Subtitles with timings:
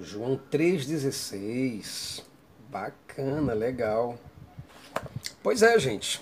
[0.00, 2.22] João 3,16.
[2.70, 4.18] Bacana, legal.
[5.42, 6.20] Pois é, gente.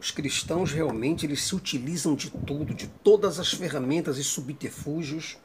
[0.00, 5.36] Os cristãos realmente eles se utilizam de tudo, de todas as ferramentas e subterfúgios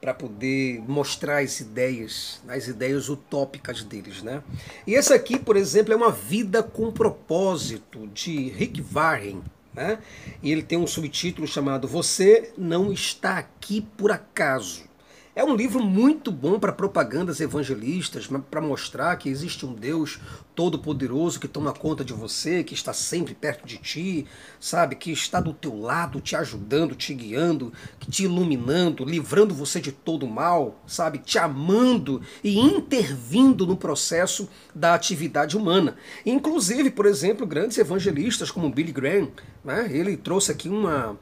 [0.00, 4.42] para poder mostrar as ideias, as ideias utópicas deles, né?
[4.86, 9.42] E esse aqui, por exemplo, é uma vida com propósito de Rick Warren,
[9.74, 9.98] né?
[10.42, 14.91] E ele tem um subtítulo chamado Você não está aqui por acaso.
[15.34, 20.20] É um livro muito bom para propagandas evangelistas, para mostrar que existe um Deus
[20.54, 24.26] todo-poderoso que toma conta de você, que está sempre perto de ti,
[24.60, 24.94] sabe?
[24.94, 27.72] Que está do teu lado, te ajudando, te guiando,
[28.10, 31.16] te iluminando, livrando você de todo mal, sabe?
[31.16, 35.96] Te amando e intervindo no processo da atividade humana.
[36.26, 39.30] Inclusive, por exemplo, grandes evangelistas como Billy Graham,
[39.64, 39.88] né?
[39.90, 41.18] ele trouxe aqui uma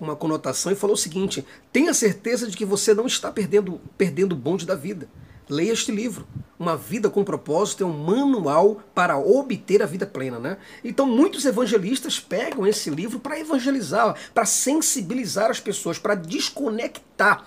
[0.00, 4.32] uma conotação e falou o seguinte: tenha certeza de que você não está perdendo, perdendo
[4.32, 5.08] o bonde da vida.
[5.48, 6.26] Leia este livro.
[6.58, 10.56] Uma vida com propósito é um manual para obter a vida plena, né?
[10.84, 17.44] Então muitos evangelistas pegam esse livro para evangelizar, para sensibilizar as pessoas, para desconectar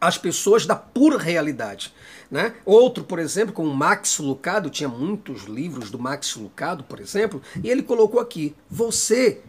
[0.00, 1.94] as pessoas da pura realidade.
[2.30, 2.54] Né?
[2.64, 7.68] Outro, por exemplo, como Max Lucado, tinha muitos livros do Max Lucado, por exemplo, e
[7.68, 9.42] ele colocou aqui: você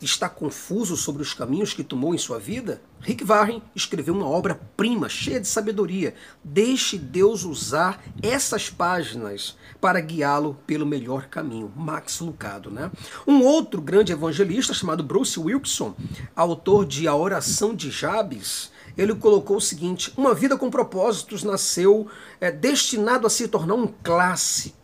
[0.00, 2.82] está confuso sobre os caminhos que tomou em sua vida?
[3.00, 6.14] Rick Warren escreveu uma obra-prima, cheia de sabedoria.
[6.42, 11.72] Deixe Deus usar essas páginas para guiá-lo pelo melhor caminho.
[11.76, 12.90] Max Lucado, né?
[13.26, 15.94] Um outro grande evangelista chamado Bruce Wilkinson,
[16.34, 22.08] autor de A Oração de Jabes, ele colocou o seguinte: uma vida com propósitos nasceu
[22.40, 24.75] é, destinado a se tornar um clássico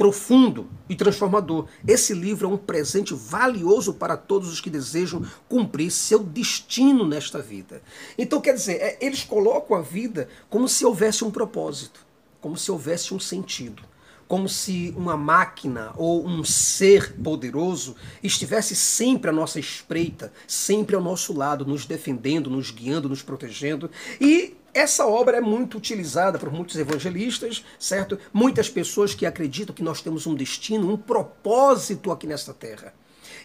[0.00, 1.66] profundo e transformador.
[1.86, 7.38] Esse livro é um presente valioso para todos os que desejam cumprir seu destino nesta
[7.42, 7.82] vida.
[8.16, 12.00] Então, quer dizer, é, eles colocam a vida como se houvesse um propósito,
[12.40, 13.82] como se houvesse um sentido.
[14.26, 21.02] Como se uma máquina ou um ser poderoso estivesse sempre à nossa espreita, sempre ao
[21.02, 23.90] nosso lado, nos defendendo, nos guiando, nos protegendo.
[24.18, 28.18] E essa obra é muito utilizada por muitos evangelistas, certo?
[28.32, 32.94] Muitas pessoas que acreditam que nós temos um destino, um propósito aqui nesta terra.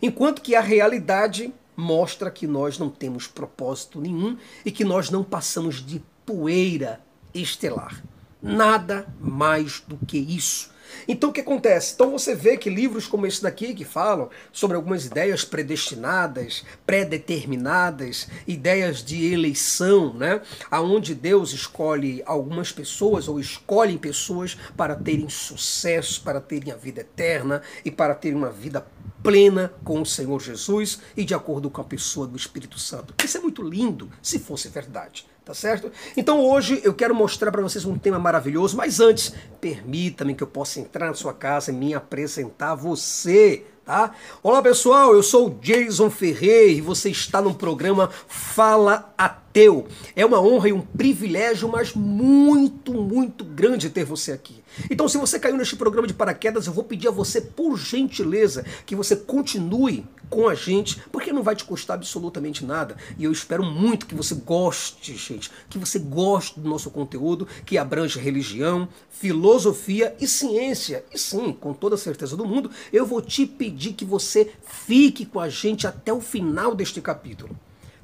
[0.01, 5.23] Enquanto que a realidade mostra que nós não temos propósito nenhum e que nós não
[5.23, 7.01] passamos de poeira
[7.33, 8.03] estelar.
[8.41, 10.73] Nada mais do que isso.
[11.07, 11.93] Então o que acontece?
[11.93, 18.27] Então você vê que livros como esse daqui, que falam sobre algumas ideias predestinadas, pré-determinadas,
[18.47, 20.41] ideias de eleição, né?
[20.69, 27.01] aonde Deus escolhe algumas pessoas ou escolhe pessoas para terem sucesso, para terem a vida
[27.01, 28.85] eterna e para terem uma vida
[29.25, 33.11] plena com o Senhor Jesus e de acordo com a pessoa do Espírito Santo.
[33.23, 35.25] Isso é muito lindo, se fosse verdade.
[35.43, 35.91] Tá certo?
[36.17, 39.31] Então hoje eu quero mostrar para vocês um tema maravilhoso, mas antes,
[39.61, 44.15] permita-me que eu possa entrar na sua casa e me apresentar a você, tá?
[44.41, 49.13] Olá pessoal, eu sou o Jason Ferreira e você está no programa Fala
[49.55, 49.87] Ateu.
[50.17, 54.61] É uma honra e um privilégio, mas muito, muito grande ter você aqui.
[54.91, 58.65] Então, se você caiu neste programa de paraquedas, eu vou pedir a você, por gentileza,
[58.85, 62.97] que você continue com a gente, porque não vai te custar absolutamente nada.
[63.17, 67.77] E eu espero muito que você goste, gente, que você goste do nosso conteúdo, que
[67.77, 71.05] abrange religião, filosofia e ciência.
[71.13, 75.25] E sim, com toda a certeza do mundo, eu vou te pedir que você fique
[75.25, 77.57] com a gente até o final deste capítulo.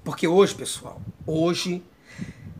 [0.03, 1.83] Porque hoje, pessoal, hoje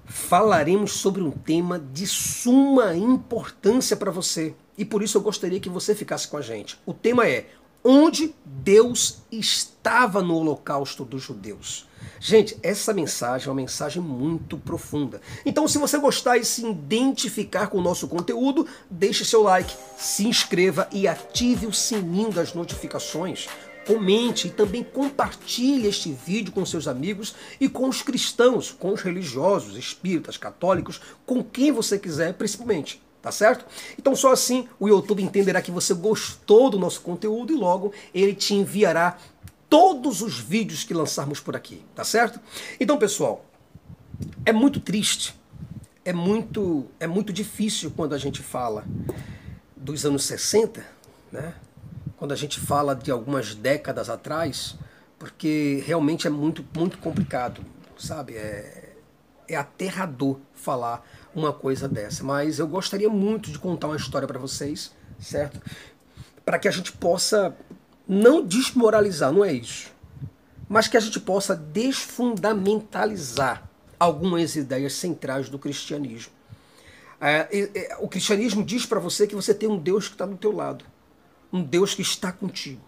[0.05, 4.53] falaremos sobre um tema de suma importância para você.
[4.77, 6.77] E por isso eu gostaria que você ficasse com a gente.
[6.85, 7.47] O tema é
[7.83, 11.87] onde Deus estava no holocausto dos judeus.
[12.19, 15.19] Gente, essa mensagem é uma mensagem muito profunda.
[15.45, 20.27] Então, se você gostar e se identificar com o nosso conteúdo, deixe seu like, se
[20.27, 23.47] inscreva e ative o sininho das notificações.
[23.85, 29.01] Comente e também compartilhe este vídeo com seus amigos e com os cristãos, com os
[29.01, 33.01] religiosos, espíritas, católicos, com quem você quiser, principalmente.
[33.21, 33.65] Tá certo?
[33.99, 38.33] Então só assim o YouTube entenderá que você gostou do nosso conteúdo e logo ele
[38.33, 39.15] te enviará
[39.69, 42.41] todos os vídeos que lançarmos por aqui, tá certo?
[42.77, 43.45] Então, pessoal,
[44.45, 45.33] é muito triste,
[46.03, 48.83] é muito é muito difícil quando a gente fala
[49.77, 50.85] dos anos 60,
[51.31, 51.55] né?
[52.21, 54.75] Quando a gente fala de algumas décadas atrás,
[55.17, 57.65] porque realmente é muito muito complicado,
[57.97, 58.35] sabe?
[58.35, 58.93] É,
[59.47, 61.03] é aterrador falar
[61.33, 62.23] uma coisa dessa.
[62.23, 65.59] Mas eu gostaria muito de contar uma história para vocês, certo?
[66.45, 67.57] Para que a gente possa
[68.07, 69.91] não desmoralizar, não é isso,
[70.69, 73.67] mas que a gente possa desfundamentalizar
[73.99, 76.33] algumas ideias centrais do cristianismo.
[77.19, 80.37] É, é, o cristianismo diz para você que você tem um Deus que está do
[80.37, 80.85] teu lado,
[81.51, 82.81] um Deus que está contigo,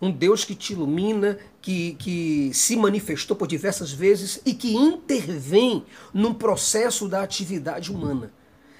[0.00, 5.84] um Deus que te ilumina, que, que se manifestou por diversas vezes e que intervém
[6.12, 8.32] num processo da atividade humana.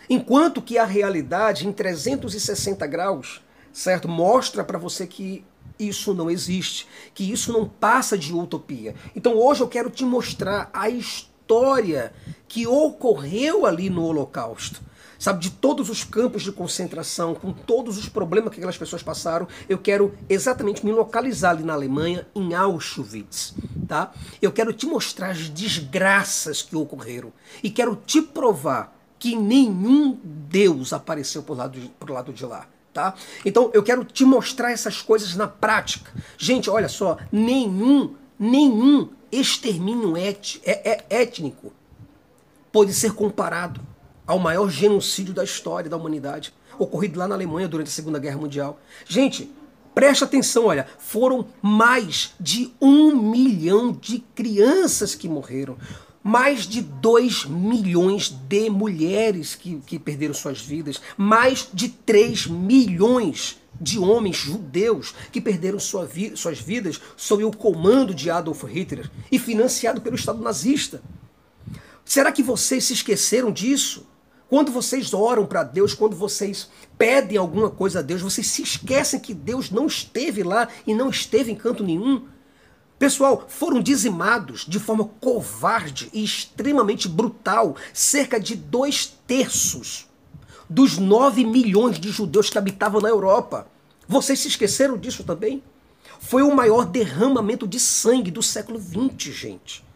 [0.08, 5.44] Enquanto que a realidade em 360 graus, certo, mostra para você que
[5.78, 8.94] isso não existe, que isso não passa de utopia.
[9.14, 12.12] Então hoje eu quero te mostrar a história
[12.48, 14.82] que ocorreu ali no Holocausto.
[15.20, 19.46] Sabe, de todos os campos de concentração, com todos os problemas que aquelas pessoas passaram,
[19.68, 23.54] eu quero exatamente me localizar ali na Alemanha, em Auschwitz,
[23.86, 24.12] tá?
[24.40, 27.30] Eu quero te mostrar as desgraças que ocorreram
[27.62, 32.66] e quero te provar que nenhum Deus apareceu por lado de, lado de lá.
[32.90, 33.14] Tá?
[33.44, 36.10] Então eu quero te mostrar essas coisas na prática.
[36.38, 40.30] Gente, olha só, nenhum, nenhum extermínio é,
[40.64, 41.72] é, étnico
[42.72, 43.89] pode ser comparado
[44.30, 48.38] ao maior genocídio da história da humanidade, ocorrido lá na Alemanha durante a Segunda Guerra
[48.38, 48.78] Mundial.
[49.04, 49.50] Gente,
[49.92, 55.76] preste atenção, olha, foram mais de um milhão de crianças que morreram
[56.22, 63.58] mais de 2 milhões de mulheres que, que perderam suas vidas, mais de 3 milhões
[63.80, 69.10] de homens judeus que perderam sua vi suas vidas sob o comando de Adolf Hitler
[69.32, 71.02] e financiado pelo Estado nazista.
[72.04, 74.06] Será que vocês se esqueceram disso?
[74.50, 76.68] Quando vocês oram para Deus, quando vocês
[76.98, 81.08] pedem alguma coisa a Deus, vocês se esquecem que Deus não esteve lá e não
[81.08, 82.26] esteve em canto nenhum?
[82.98, 90.08] Pessoal, foram dizimados de forma covarde e extremamente brutal cerca de dois terços
[90.68, 93.68] dos nove milhões de judeus que habitavam na Europa.
[94.08, 95.62] Vocês se esqueceram disso também?
[96.18, 99.89] Foi o maior derramamento de sangue do século XX, gente.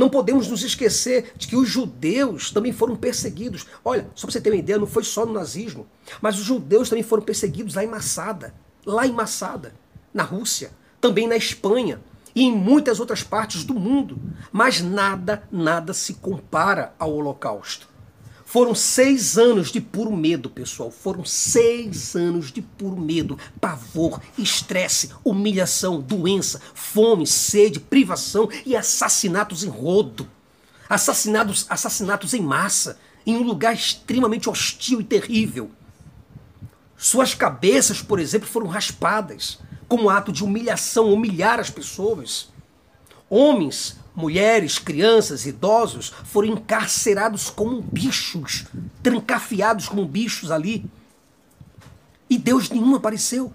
[0.00, 3.66] Não podemos nos esquecer de que os judeus também foram perseguidos.
[3.84, 5.86] Olha, só para você ter uma ideia, não foi só no nazismo,
[6.22, 8.54] mas os judeus também foram perseguidos lá em Massada,
[8.86, 9.74] lá em Massada,
[10.14, 10.70] na Rússia,
[11.02, 12.00] também na Espanha,
[12.34, 14.18] e em muitas outras partes do mundo.
[14.50, 17.86] Mas nada, nada se compara ao Holocausto.
[18.50, 20.90] Foram seis anos de puro medo, pessoal.
[20.90, 29.62] Foram seis anos de puro medo, pavor, estresse, humilhação, doença, fome, sede, privação e assassinatos
[29.62, 30.28] em rodo.
[30.88, 35.70] Assassinatos, assassinatos em massa, em um lugar extremamente hostil e terrível.
[36.96, 42.48] Suas cabeças, por exemplo, foram raspadas como ato de humilhação, humilhar as pessoas.
[43.28, 48.66] Homens, mulheres, crianças, idosos foram encarcerados como bichos,
[49.02, 50.84] trancafiados como bichos ali.
[52.28, 53.52] E Deus nenhum apareceu.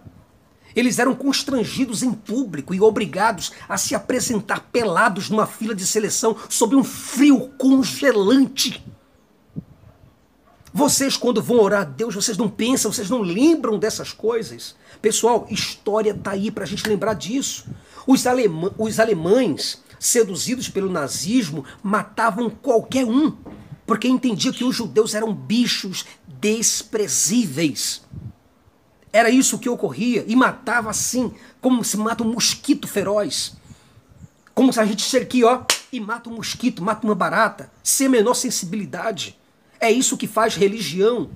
[0.75, 6.35] Eles eram constrangidos em público e obrigados a se apresentar pelados numa fila de seleção
[6.49, 8.83] sob um frio congelante.
[10.73, 14.75] Vocês, quando vão orar a Deus, vocês não pensam, vocês não lembram dessas coisas.
[15.01, 17.65] Pessoal, história está aí para a gente lembrar disso.
[18.05, 18.25] Os,
[18.77, 23.35] os alemães, seduzidos pelo nazismo, matavam qualquer um,
[23.85, 28.03] porque entendiam que os judeus eram bichos desprezíveis.
[29.11, 33.55] Era isso que ocorria, e matava assim, como se mata um mosquito feroz.
[34.53, 38.07] Como se a gente chega aqui, ó, e mata um mosquito, mata uma barata, sem
[38.07, 39.37] a menor sensibilidade.
[39.79, 41.29] É isso que faz religião,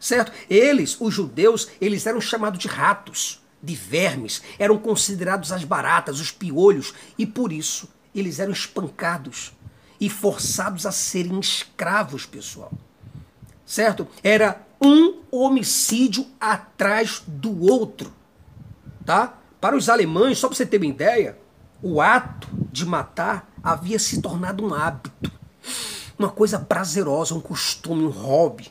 [0.00, 0.32] certo?
[0.48, 6.30] Eles, os judeus, eles eram chamados de ratos, de vermes, eram considerados as baratas, os
[6.32, 9.52] piolhos, e por isso eles eram espancados
[10.00, 12.72] e forçados a serem escravos, pessoal.
[13.64, 14.08] Certo?
[14.22, 18.12] Era um homicídio atrás do outro,
[19.04, 19.38] tá?
[19.60, 21.38] Para os alemães, só para você ter uma ideia,
[21.82, 25.30] o ato de matar havia se tornado um hábito
[26.20, 28.70] uma coisa prazerosa, um costume, um hobby.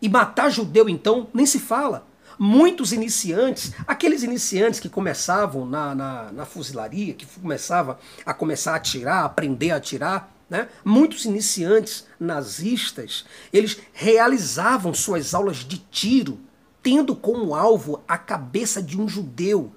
[0.00, 2.06] E matar judeu, então, nem se fala.
[2.38, 8.76] Muitos iniciantes, aqueles iniciantes que começavam na, na, na fuzilaria, que começavam a começar a
[8.76, 10.68] atirar, aprender a atirar, né?
[10.84, 16.38] muitos iniciantes nazistas, eles realizavam suas aulas de tiro,
[16.82, 19.72] tendo como alvo a cabeça de um judeu.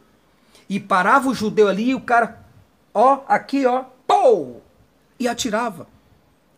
[0.67, 2.43] E parava o judeu ali e o cara,
[2.93, 4.57] ó, aqui, ó, pô!
[5.17, 5.87] E atirava.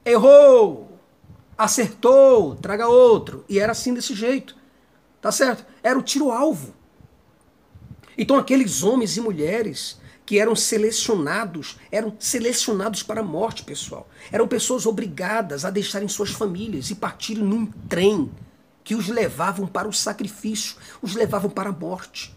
[0.03, 0.97] Errou!
[1.55, 2.55] Acertou!
[2.55, 3.45] Traga outro.
[3.47, 4.56] E era assim desse jeito.
[5.21, 5.65] Tá certo?
[5.81, 6.74] Era o tiro-alvo.
[8.17, 14.09] Então aqueles homens e mulheres que eram selecionados, eram selecionados para a morte, pessoal.
[14.31, 18.29] Eram pessoas obrigadas a deixarem suas famílias e partirem num trem
[18.83, 22.36] que os levavam para o sacrifício, os levavam para a morte.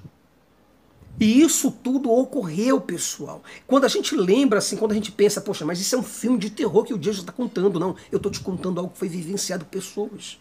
[1.19, 3.43] E isso tudo ocorreu, pessoal.
[3.67, 6.39] Quando a gente lembra, assim, quando a gente pensa, poxa, mas isso é um filme
[6.39, 7.79] de terror que o Dias está contando.
[7.79, 10.41] Não, eu estou te contando algo que foi vivenciado por pessoas.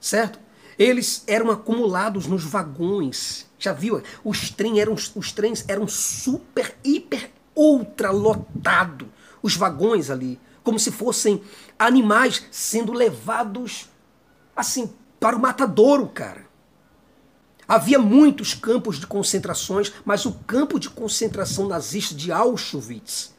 [0.00, 0.38] certo?
[0.78, 3.46] Eles eram acumulados nos vagões.
[3.58, 4.02] Já viu?
[4.24, 9.08] Os trens eram, os trens eram super, hiper, ultra lotados.
[9.42, 11.42] Os vagões ali, como se fossem
[11.78, 13.88] animais sendo levados
[14.54, 16.46] assim para o matadouro, cara.
[17.66, 23.32] Havia muitos campos de concentrações, mas o campo de concentração nazista de Auschwitz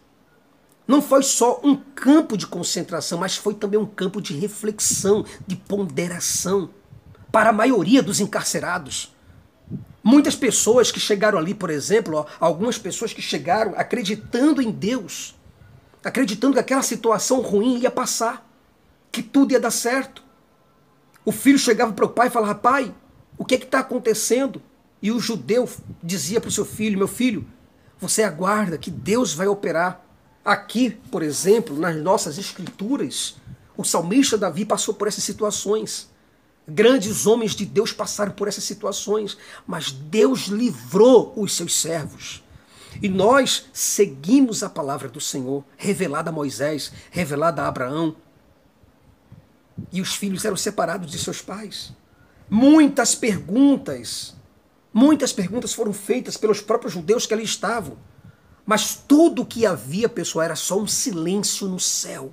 [0.87, 5.55] não foi só um campo de concentração, mas foi também um campo de reflexão, de
[5.55, 6.69] ponderação
[7.33, 9.11] para a maioria dos encarcerados.
[10.03, 15.33] Muitas pessoas que chegaram ali, por exemplo, algumas pessoas que chegaram acreditando em Deus,
[16.03, 18.47] acreditando que aquela situação ruim ia passar,
[19.11, 20.21] que tudo ia dar certo.
[21.25, 22.93] O filho chegava para o pai e falava: Pai,
[23.35, 24.61] o que é está acontecendo?
[25.01, 25.67] E o judeu
[26.03, 27.47] dizia para o seu filho: Meu filho,
[27.99, 30.05] você aguarda que Deus vai operar.
[30.45, 33.37] Aqui, por exemplo, nas nossas escrituras,
[33.75, 36.12] o salmista Davi passou por essas situações.
[36.67, 42.41] Grandes homens de Deus passaram por essas situações, mas Deus livrou os seus servos.
[43.01, 48.15] E nós seguimos a palavra do Senhor, revelada a Moisés, revelada a Abraão.
[49.91, 51.91] E os filhos eram separados de seus pais.
[52.49, 54.35] Muitas perguntas,
[54.93, 57.97] muitas perguntas foram feitas pelos próprios judeus que ali estavam.
[58.65, 62.31] Mas tudo o que havia, pessoal, era só um silêncio no céu.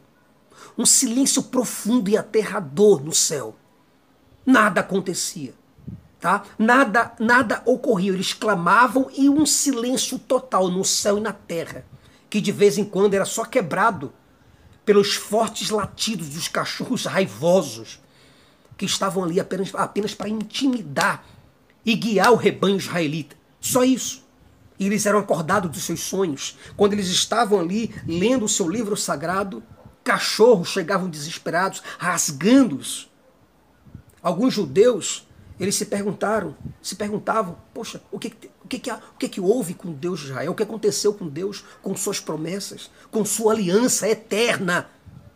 [0.78, 3.56] Um silêncio profundo e aterrador no céu.
[4.50, 5.54] Nada acontecia.
[6.18, 6.42] Tá?
[6.58, 8.12] Nada, nada ocorria.
[8.12, 11.84] Eles clamavam e um silêncio total no céu e na terra,
[12.28, 14.12] que de vez em quando era só quebrado
[14.84, 18.00] pelos fortes latidos dos cachorros raivosos
[18.76, 21.24] que estavam ali apenas, apenas para intimidar
[21.84, 23.36] e guiar o rebanho israelita.
[23.60, 24.24] Só isso.
[24.78, 26.56] E eles eram acordados dos seus sonhos.
[26.76, 29.62] Quando eles estavam ali lendo o seu livro sagrado,
[30.02, 33.09] cachorros chegavam desesperados, rasgando-os.
[34.22, 35.26] Alguns judeus,
[35.58, 38.32] eles se perguntaram, se perguntavam, poxa, o que,
[38.64, 40.52] o que, que, o que, que houve com Deus de Israel?
[40.52, 44.88] O que aconteceu com Deus, com suas promessas, com sua aliança eterna?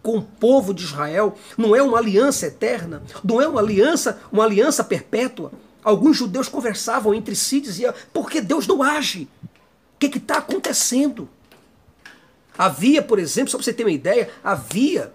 [0.03, 4.45] com o povo de Israel, não é uma aliança eterna, não é uma aliança, uma
[4.45, 5.50] aliança perpétua.
[5.83, 9.26] Alguns judeus conversavam entre si diziam: por que Deus não age?
[9.43, 11.26] O que está acontecendo?
[12.57, 15.11] Havia, por exemplo, só para você ter uma ideia, havia.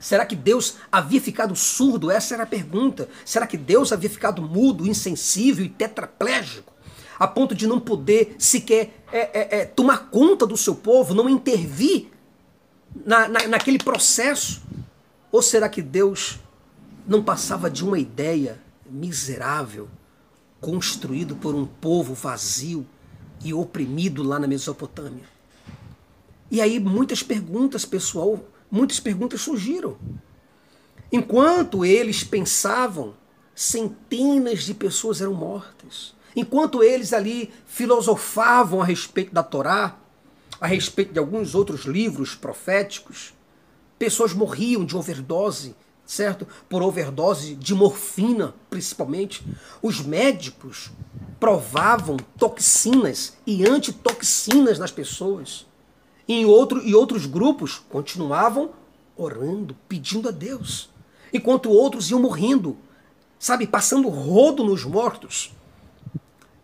[0.00, 2.10] Será que Deus havia ficado surdo?
[2.10, 3.06] Essa era a pergunta.
[3.22, 6.72] Será que Deus havia ficado mudo, insensível e tetraplégico?
[7.18, 11.28] A ponto de não poder sequer é, é, é, tomar conta do seu povo, não
[11.28, 12.08] intervir
[13.04, 14.62] na, na, naquele processo?
[15.30, 16.40] Ou será que Deus
[17.06, 19.86] não passava de uma ideia miserável,
[20.62, 22.86] construído por um povo vazio
[23.44, 25.24] e oprimido lá na Mesopotâmia?
[26.50, 29.96] E aí muitas perguntas, pessoal, muitas perguntas surgiram.
[31.12, 33.14] Enquanto eles pensavam,
[33.54, 36.14] centenas de pessoas eram mortas.
[36.34, 39.98] Enquanto eles ali filosofavam a respeito da Torá,
[40.60, 43.32] a respeito de alguns outros livros proféticos.
[43.98, 45.74] Pessoas morriam de overdose,
[46.04, 46.46] certo?
[46.68, 49.42] Por overdose de morfina, principalmente.
[49.82, 50.90] Os médicos
[51.38, 55.66] provavam toxinas e antitoxinas nas pessoas.
[56.30, 58.70] E outro, e outros grupos continuavam
[59.16, 60.88] orando, pedindo a Deus.
[61.32, 62.76] Enquanto outros iam morrendo,
[63.38, 65.52] sabe, passando rodo nos mortos.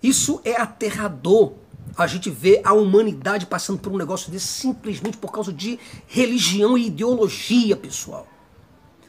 [0.00, 1.54] Isso é aterrador
[1.96, 6.76] a gente vê a humanidade passando por um negócio desse simplesmente por causa de religião
[6.76, 8.26] e ideologia, pessoal.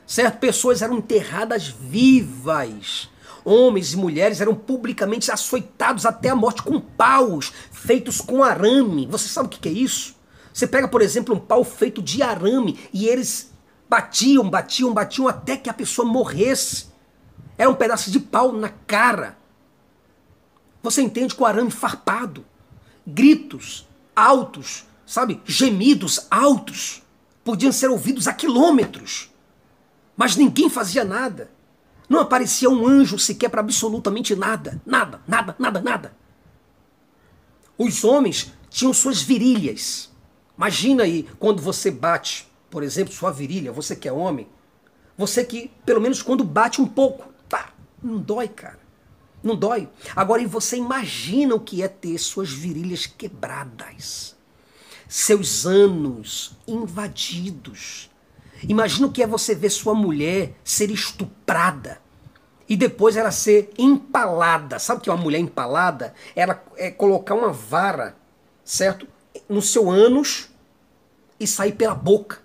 [0.06, 0.40] Certo?
[0.40, 3.10] Pessoas eram enterradas vivas.
[3.44, 9.06] Homens e mulheres eram publicamente açoitados até a morte com paus feitos com arame.
[9.08, 10.17] Você sabe o que é isso?
[10.58, 13.54] Você pega, por exemplo, um pau feito de arame e eles
[13.88, 16.88] batiam, batiam, batiam até que a pessoa morresse.
[17.56, 19.38] Era um pedaço de pau na cara.
[20.82, 22.44] Você entende com arame farpado
[23.06, 25.40] gritos altos, sabe?
[25.46, 27.04] Gemidos altos.
[27.44, 29.30] Podiam ser ouvidos a quilômetros.
[30.16, 31.52] Mas ninguém fazia nada.
[32.10, 34.82] Não aparecia um anjo sequer para absolutamente nada.
[34.84, 36.18] Nada, nada, nada, nada.
[37.78, 40.17] Os homens tinham suas virilhas.
[40.58, 44.48] Imagina aí quando você bate, por exemplo, sua virilha, você que é homem,
[45.18, 47.72] você que, pelo menos quando bate um pouco, tá,
[48.02, 48.80] não dói, cara.
[49.44, 49.88] Não dói?
[50.16, 54.36] Agora, e você imagina o que é ter suas virilhas quebradas,
[55.08, 58.10] seus anos invadidos.
[58.68, 62.02] Imagina o que é você ver sua mulher ser estuprada
[62.68, 64.80] e depois ela ser empalada.
[64.80, 66.14] Sabe o que é uma mulher empalada?
[66.36, 68.16] Ela é colocar uma vara,
[68.64, 69.08] certo?
[69.50, 70.48] No seu ânus
[71.40, 72.40] e sair pela boca.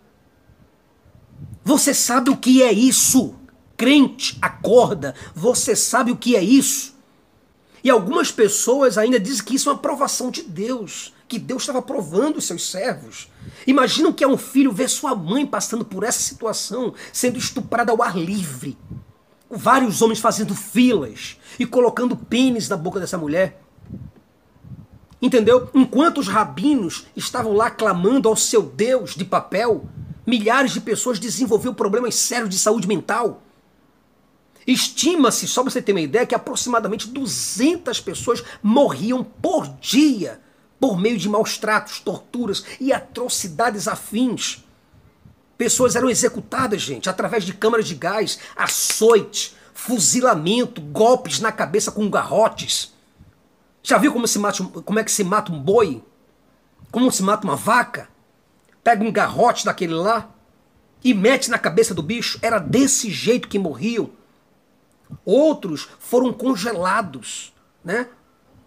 [1.65, 3.37] Você sabe o que é isso?
[3.83, 6.95] crente acorda, você sabe o que é isso?
[7.83, 11.83] E algumas pessoas ainda dizem que isso é uma provação de Deus, que Deus estava
[11.83, 13.29] provando os seus servos.
[13.67, 18.01] Imagina que é um filho ver sua mãe passando por essa situação, sendo estuprada ao
[18.01, 18.79] ar livre.
[19.51, 23.62] Vários homens fazendo filas e colocando pênis na boca dessa mulher.
[25.23, 25.71] Entendeu?
[25.73, 29.89] Enquanto os rabinos estavam lá clamando ao seu Deus de papel,
[30.27, 33.41] milhares de pessoas desenvolveram problemas sérios de saúde mental.
[34.67, 40.41] Estima-se, só para você ter uma ideia, que aproximadamente 200 pessoas morriam por dia
[40.83, 44.65] por meio de maus tratos, torturas e atrocidades afins.
[45.57, 52.11] Pessoas eram executadas, gente, através de câmaras de gás, açoite, fuzilamento, golpes na cabeça com
[52.11, 52.93] garrotes.
[53.83, 56.03] Já viu como, se mata, como é que se mata um boi?
[56.91, 58.09] Como se mata uma vaca?
[58.85, 60.31] Pega um garrote daquele lá
[61.03, 62.39] e mete na cabeça do bicho.
[62.43, 64.11] Era desse jeito que morriam.
[65.25, 67.53] Outros foram congelados,
[67.85, 68.09] né?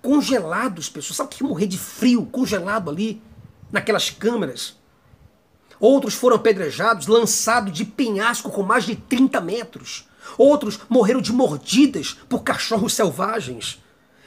[0.02, 1.18] Congelados, pessoas.
[1.18, 3.22] Sabe o que é morrer de frio, congelado ali,
[3.72, 4.78] naquelas câmeras?
[5.80, 10.08] Outros foram apedrejados, lançados de penhasco com mais de 30 metros.
[10.38, 13.82] Outros morreram de mordidas por cachorros selvagens.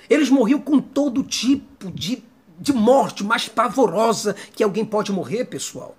[0.09, 2.23] Eles morriam com todo tipo de,
[2.59, 5.97] de morte mais pavorosa que alguém pode morrer, pessoal.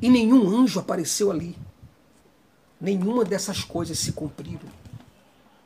[0.00, 1.56] E nenhum anjo apareceu ali.
[2.80, 4.60] Nenhuma dessas coisas se cumpriram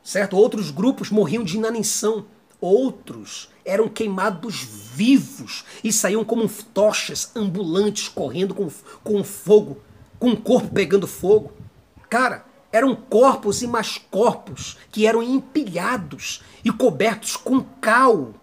[0.03, 0.35] certo?
[0.35, 2.25] Outros grupos morriam de inanição,
[2.59, 4.61] outros eram queimados
[4.93, 8.69] vivos e saíam como tochas ambulantes correndo com,
[9.03, 9.77] com fogo,
[10.19, 11.53] com o corpo pegando fogo.
[12.09, 18.33] Cara, eram corpos e mais corpos que eram empilhados e cobertos com cal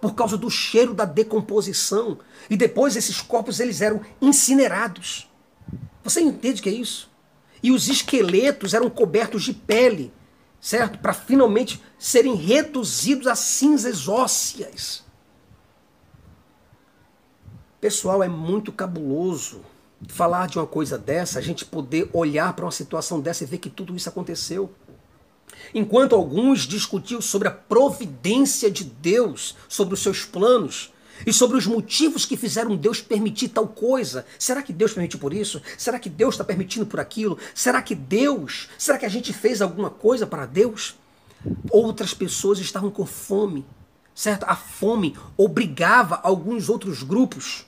[0.00, 2.18] por causa do cheiro da decomposição.
[2.48, 5.28] E depois esses corpos eles eram incinerados.
[6.04, 7.10] Você entende o que é isso?
[7.60, 10.12] E os esqueletos eram cobertos de pele
[10.60, 10.98] certo?
[10.98, 15.04] Para finalmente serem reduzidos a cinzas ósseas.
[17.80, 19.64] Pessoal, é muito cabuloso
[20.06, 23.58] falar de uma coisa dessa, a gente poder olhar para uma situação dessa e ver
[23.58, 24.72] que tudo isso aconteceu.
[25.74, 30.92] Enquanto alguns discutiam sobre a providência de Deus sobre os seus planos,
[31.26, 34.24] e sobre os motivos que fizeram Deus permitir tal coisa.
[34.38, 35.60] Será que Deus permitiu por isso?
[35.76, 37.38] Será que Deus está permitindo por aquilo?
[37.54, 38.68] Será que Deus?
[38.78, 40.96] Será que a gente fez alguma coisa para Deus?
[41.70, 43.64] Outras pessoas estavam com fome,
[44.14, 44.44] certo?
[44.44, 47.66] A fome obrigava alguns outros grupos,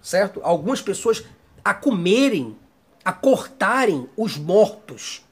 [0.00, 0.40] certo?
[0.42, 1.24] Algumas pessoas
[1.64, 2.56] a comerem,
[3.04, 5.22] a cortarem os mortos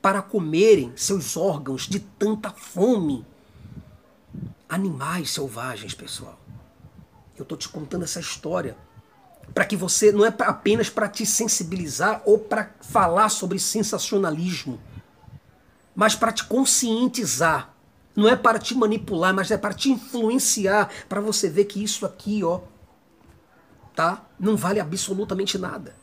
[0.00, 3.24] para comerem seus órgãos de tanta fome.
[4.68, 6.38] Animais selvagens, pessoal.
[7.36, 8.76] Eu estou te contando essa história
[9.52, 14.80] para que você não é apenas para te sensibilizar ou para falar sobre sensacionalismo,
[15.94, 17.74] mas para te conscientizar.
[18.16, 22.06] Não é para te manipular, mas é para te influenciar, para você ver que isso
[22.06, 22.60] aqui, ó,
[23.94, 24.24] tá?
[24.38, 25.94] Não vale absolutamente nada.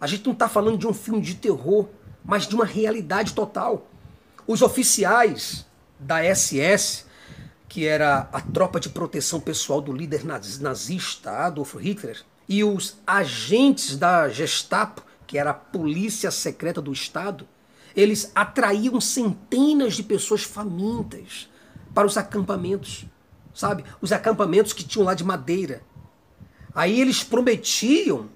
[0.00, 1.88] A gente não está falando de um filme de terror,
[2.24, 3.88] mas de uma realidade total.
[4.46, 5.66] Os oficiais
[5.98, 7.10] da SS
[7.70, 13.96] que era a tropa de proteção pessoal do líder nazista Adolf Hitler, e os agentes
[13.96, 17.46] da Gestapo, que era a polícia secreta do Estado,
[17.94, 21.48] eles atraíam centenas de pessoas famintas
[21.94, 23.06] para os acampamentos,
[23.54, 23.84] sabe?
[24.00, 25.80] Os acampamentos que tinham lá de madeira.
[26.80, 28.30] Aí eles prometiam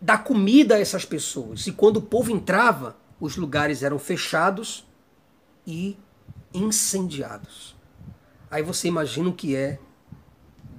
[0.00, 1.66] dar comida a essas pessoas.
[1.66, 4.86] E quando o povo entrava, os lugares eram fechados
[5.66, 5.98] e
[6.54, 7.76] incendiados.
[8.50, 9.78] Aí você imagina o que é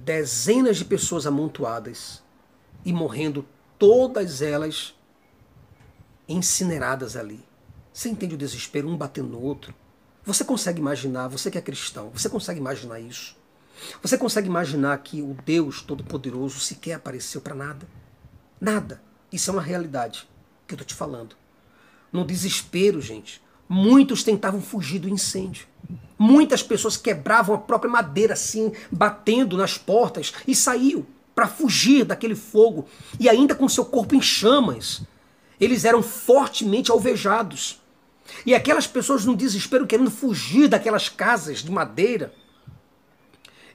[0.04, 2.24] dezenas de pessoas amontoadas
[2.84, 3.46] e morrendo
[3.78, 4.96] todas elas
[6.28, 7.38] incineradas ali.
[7.92, 9.72] Você entende o desespero, um batendo no outro?
[10.24, 13.43] Você consegue imaginar, você que é cristão, você consegue imaginar isso?
[14.02, 17.86] Você consegue imaginar que o Deus Todo-Poderoso sequer apareceu para nada?
[18.60, 19.02] Nada.
[19.32, 20.28] Isso é uma realidade
[20.66, 21.36] que eu estou te falando.
[22.12, 25.66] No desespero, gente, muitos tentavam fugir do incêndio.
[26.18, 32.36] Muitas pessoas quebravam a própria madeira assim, batendo nas portas e saíam para fugir daquele
[32.36, 32.86] fogo
[33.18, 35.02] e ainda com seu corpo em chamas.
[35.60, 37.80] Eles eram fortemente alvejados.
[38.46, 42.32] E aquelas pessoas no desespero querendo fugir daquelas casas de madeira,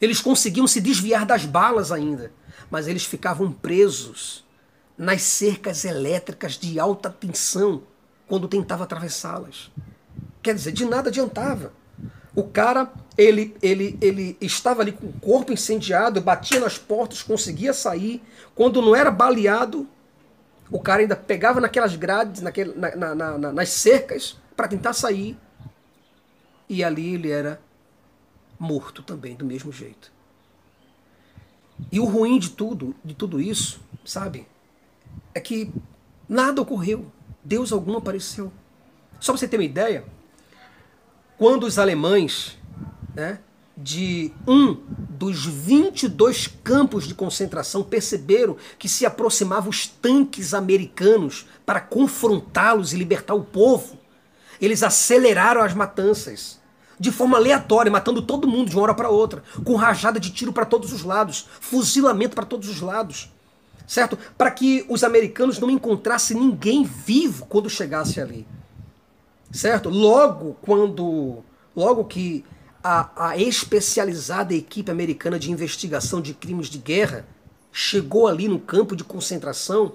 [0.02, 2.32] eles conseguiam se desviar das balas ainda,
[2.70, 4.46] mas eles ficavam presos
[4.98, 7.84] nas cercas elétricas de alta tensão
[8.28, 9.72] quando tentava atravessá-las.
[10.42, 11.74] Quer dizer, de nada adiantava.
[12.36, 17.74] O cara, ele, ele, ele estava ali com o corpo incendiado, batia nas portas, conseguia
[17.74, 18.22] sair.
[18.56, 19.88] Quando não era baleado,
[20.72, 25.38] o cara ainda pegava naquelas grades, naquele, na, na, na, nas cercas, para tentar sair.
[26.70, 27.60] E ali ele era
[28.60, 30.12] morto também, do mesmo jeito.
[31.92, 34.46] E o ruim de tudo, de tudo isso, sabe,
[35.34, 35.72] é que
[36.28, 37.10] nada ocorreu.
[37.44, 38.52] Deus algum apareceu.
[39.20, 40.04] Só para você ter uma ideia,
[41.38, 42.58] quando os alemães,
[43.16, 43.40] né,
[43.78, 44.74] de um
[45.10, 52.98] dos 22 campos de concentração perceberam que se aproximavam os tanques americanos para confrontá-los e
[52.98, 53.98] libertar o povo,
[54.60, 56.59] eles aceleraram as matanças
[57.00, 60.52] de forma aleatória, matando todo mundo de uma hora para outra, com rajada de tiro
[60.52, 63.32] para todos os lados, fuzilamento para todos os lados,
[63.88, 64.18] certo?
[64.38, 68.46] Para que os americanos não encontrassem ninguém vivo quando chegasse ali,
[69.52, 69.90] certo?
[69.90, 71.38] Logo quando,
[71.76, 72.44] logo que
[72.84, 77.26] a, a especializada equipe americana de investigação de crimes de guerra
[77.72, 79.94] chegou ali no campo de concentração,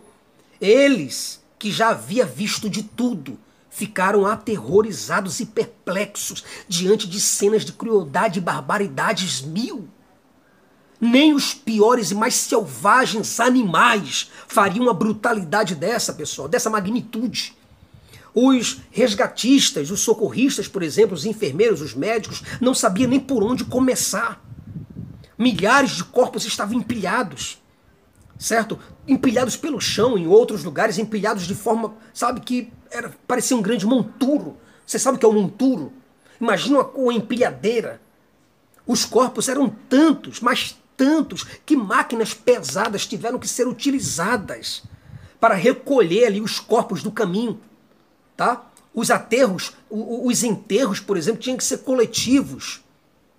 [0.61, 3.39] eles que já havia visto de tudo,
[3.75, 9.89] ficaram aterrorizados e perplexos diante de cenas de crueldade e barbaridades mil.
[11.01, 17.57] Nem os piores e mais selvagens animais fariam uma brutalidade dessa, pessoal, dessa magnitude.
[18.33, 23.65] Os resgatistas, os socorristas, por exemplo, os enfermeiros, os médicos, não sabiam nem por onde
[23.65, 24.41] começar.
[25.37, 27.59] Milhares de corpos estavam empilhados
[28.39, 28.79] certo?
[29.07, 33.85] Empilhados pelo chão, em outros lugares, empilhados de forma, sabe, que era, parecia um grande
[33.85, 34.57] monturo.
[34.87, 35.93] Você sabe o que é um monturo?
[36.41, 38.01] Imagina uma, uma empilhadeira.
[38.87, 44.85] Os corpos eram tantos, mas tantos, que máquinas pesadas tiveram que ser utilizadas
[45.41, 47.61] para recolher ali os corpos do caminho,
[48.37, 48.71] tá?
[48.95, 52.84] Os aterros, os enterros, por exemplo, tinham que ser coletivos.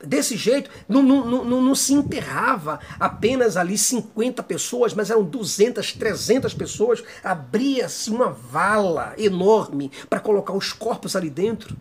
[0.04, 5.94] Desse jeito, não, não, não, não, se enterrava apenas ali 50 pessoas, mas eram 200,
[5.94, 7.02] 300 pessoas.
[7.24, 11.78] Abria-se uma vala enorme para colocar os corpos ali dentro.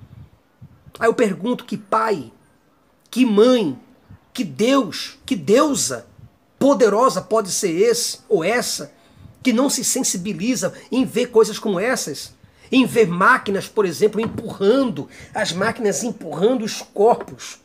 [0.99, 2.33] Aí eu pergunto: que pai,
[3.11, 3.77] que mãe,
[4.33, 6.07] que Deus, que deusa
[6.57, 8.93] poderosa pode ser esse ou essa
[9.43, 12.33] que não se sensibiliza em ver coisas como essas?
[12.71, 17.64] Em ver máquinas, por exemplo, empurrando, as máquinas empurrando os corpos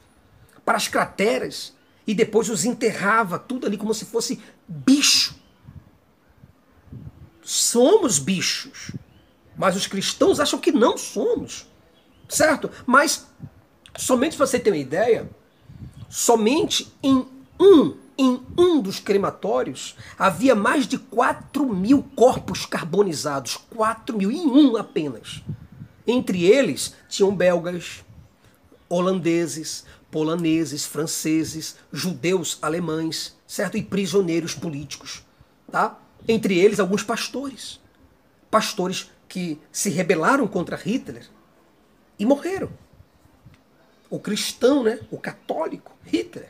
[0.70, 1.74] para as crateras
[2.06, 5.34] e depois os enterrava, tudo ali como se fosse bicho.
[7.42, 8.92] Somos bichos,
[9.58, 11.66] mas os cristãos acham que não somos,
[12.28, 12.70] certo?
[12.86, 13.26] Mas,
[13.98, 15.28] somente para você ter uma ideia,
[16.08, 17.26] somente em
[17.60, 24.46] um, em um dos crematórios havia mais de 4 mil corpos carbonizados, 4 mil, em
[24.46, 25.42] um apenas.
[26.06, 28.06] Entre eles tinham belgas,
[28.88, 33.78] holandeses, poloneses, franceses, judeus, alemães, certo?
[33.78, 35.24] E prisioneiros políticos,
[35.72, 36.00] tá?
[36.28, 37.80] Entre eles alguns pastores.
[38.50, 41.28] Pastores que se rebelaram contra Hitler
[42.18, 42.70] e morreram.
[44.10, 45.00] O cristão, né?
[45.12, 46.50] O católico, Hitler.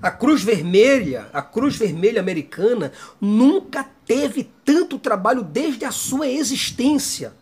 [0.00, 7.32] A Cruz Vermelha, a Cruz Vermelha americana, nunca teve tanto trabalho desde a sua existência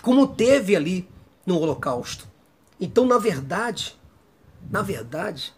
[0.00, 1.08] como teve ali
[1.44, 2.26] no Holocausto.
[2.80, 3.97] Então, na verdade,
[4.70, 5.52] na verdade,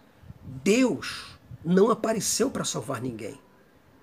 [0.45, 3.39] Deus não apareceu para salvar ninguém.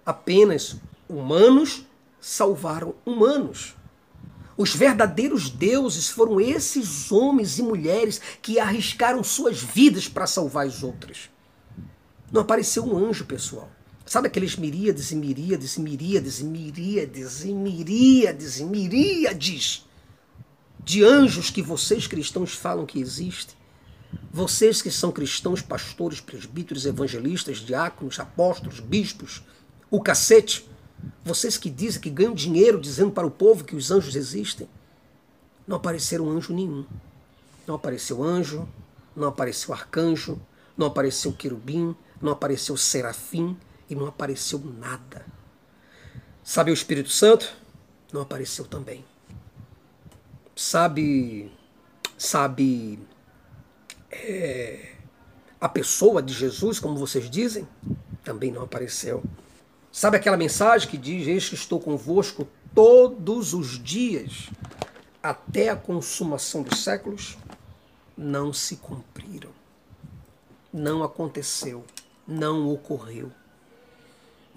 [0.05, 0.77] Apenas
[1.09, 1.85] humanos
[2.19, 3.75] salvaram humanos.
[4.57, 10.81] Os verdadeiros deuses foram esses homens e mulheres que arriscaram suas vidas para salvar as
[10.81, 11.29] outras.
[12.31, 13.69] Não apareceu um anjo, pessoal.
[14.05, 19.85] Sabe aqueles miríades e miríades e miríades e miríades e miríades e miríades
[20.83, 23.56] de anjos que vocês cristãos falam que existem?
[24.31, 29.43] Vocês que são cristãos, pastores, presbíteros, evangelistas, diáconos, apóstolos, bispos,
[29.89, 30.69] o cacete,
[31.23, 34.69] vocês que dizem que ganham dinheiro dizendo para o povo que os anjos existem,
[35.67, 36.85] não apareceram anjo nenhum.
[37.65, 38.67] Não apareceu anjo,
[39.15, 40.39] não apareceu arcanjo,
[40.77, 43.57] não apareceu querubim, não apareceu serafim
[43.89, 45.25] e não apareceu nada.
[46.43, 47.53] Sabe o Espírito Santo?
[48.13, 49.03] Não apareceu também.
[50.55, 51.51] Sabe,
[52.17, 52.99] sabe
[54.11, 54.93] é,
[55.59, 57.67] a pessoa de Jesus, como vocês dizem,
[58.23, 59.23] também não apareceu.
[59.91, 64.49] Sabe aquela mensagem que diz: Eis que estou convosco todos os dias,
[65.21, 67.37] até a consumação dos séculos?
[68.15, 69.51] Não se cumpriram.
[70.71, 71.83] Não aconteceu.
[72.27, 73.31] Não ocorreu.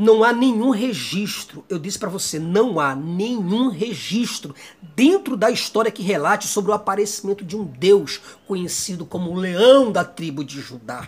[0.01, 4.55] Não há nenhum registro, eu disse para você, não há nenhum registro
[4.97, 9.93] dentro da história que relate sobre o aparecimento de um Deus conhecido como o leão
[9.93, 11.07] da tribo de Judá.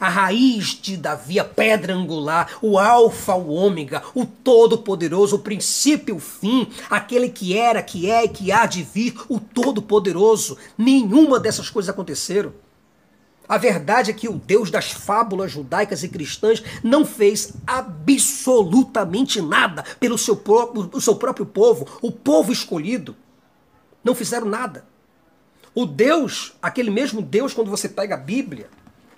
[0.00, 6.16] a raiz de Davi, a pedra angular, o alfa, o ômega, o todo-poderoso, o princípio,
[6.16, 10.58] o fim, aquele que era, que é e que há de vir, o todo-poderoso.
[10.76, 12.52] Nenhuma dessas coisas aconteceram.
[13.48, 19.84] A verdade é que o Deus das fábulas judaicas e cristãs não fez absolutamente nada
[20.00, 23.16] pelo seu próprio, o seu próprio povo, o povo escolhido.
[24.02, 24.84] Não fizeram nada.
[25.74, 28.68] O Deus, aquele mesmo Deus, quando você pega a Bíblia,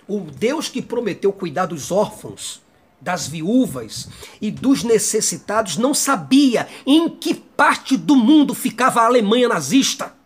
[0.07, 2.61] o Deus que prometeu cuidar dos órfãos,
[3.01, 4.09] das viúvas
[4.41, 10.18] e dos necessitados, não sabia em que parte do mundo ficava a Alemanha nazista.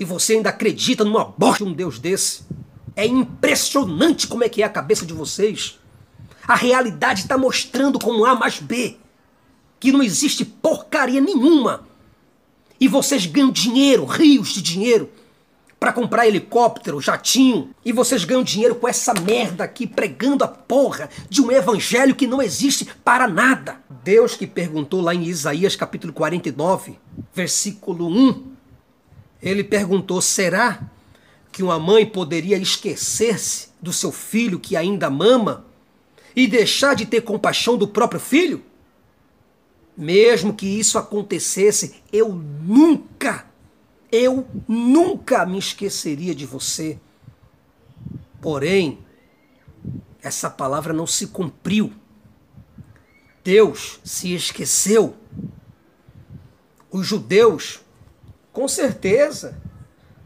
[0.00, 2.42] E você ainda acredita numa bosta de um Deus desse?
[2.96, 5.78] É impressionante como é que é a cabeça de vocês.
[6.48, 8.96] A realidade está mostrando como A mais B.
[9.78, 11.86] Que não existe porcaria nenhuma.
[12.80, 15.10] E vocês ganham dinheiro, rios de dinheiro,
[15.78, 17.74] para comprar helicóptero, jatinho.
[17.84, 22.26] E vocês ganham dinheiro com essa merda aqui, pregando a porra de um evangelho que
[22.26, 23.82] não existe para nada.
[24.02, 26.98] Deus que perguntou lá em Isaías capítulo 49,
[27.34, 28.49] versículo 1,
[29.42, 30.80] ele perguntou: será
[31.52, 35.64] que uma mãe poderia esquecer-se do seu filho que ainda mama
[36.34, 38.62] e deixar de ter compaixão do próprio filho?
[39.96, 43.46] Mesmo que isso acontecesse, eu nunca,
[44.10, 46.98] eu nunca me esqueceria de você.
[48.40, 48.98] Porém,
[50.22, 51.92] essa palavra não se cumpriu.
[53.42, 55.16] Deus se esqueceu.
[56.90, 57.80] Os judeus
[58.52, 59.60] com certeza.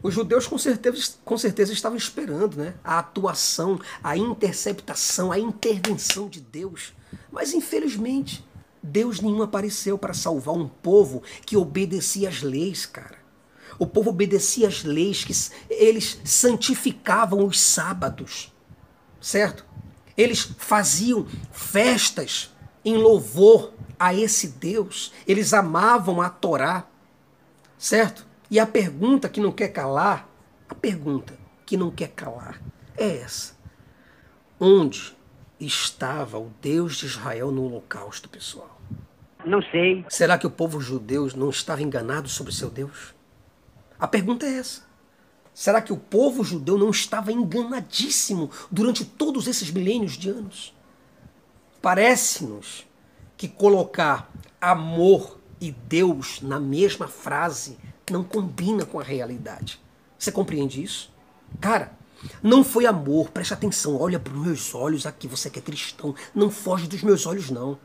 [0.01, 2.75] Os judeus com certeza, com certeza estavam esperando né?
[2.83, 6.93] a atuação, a interceptação, a intervenção de Deus.
[7.31, 8.45] Mas infelizmente,
[8.83, 13.17] Deus nenhum apareceu para salvar um povo que obedecia às leis, cara.
[13.79, 15.33] O povo obedecia às leis, que
[15.73, 18.53] eles santificavam os sábados,
[19.19, 19.65] certo?
[20.15, 22.51] Eles faziam festas
[22.85, 25.11] em louvor a esse Deus.
[25.27, 26.87] Eles amavam a Torá.
[27.85, 28.25] Certo?
[28.49, 30.27] E a pergunta que não quer calar,
[30.67, 32.59] a pergunta que não quer calar
[32.97, 33.55] é essa:
[34.59, 35.15] onde
[35.59, 38.81] estava o Deus de Israel no Holocausto, pessoal?
[39.45, 40.03] Não sei.
[40.09, 43.13] Será que o povo judeu não estava enganado sobre seu Deus?
[43.99, 44.81] A pergunta é essa.
[45.53, 50.75] Será que o povo judeu não estava enganadíssimo durante todos esses milênios de anos?
[51.83, 52.87] Parece-nos
[53.37, 57.77] que colocar amor e Deus na mesma frase
[58.11, 59.79] não combina com a realidade.
[60.17, 61.11] Você compreende isso?
[61.59, 61.91] Cara,
[62.41, 66.15] não foi amor, preste atenção, olha para os meus olhos aqui, você que é cristão,
[66.33, 67.77] não foge dos meus olhos, não.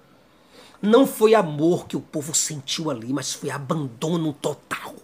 [0.81, 4.95] Não foi amor que o povo sentiu ali, mas foi abandono total.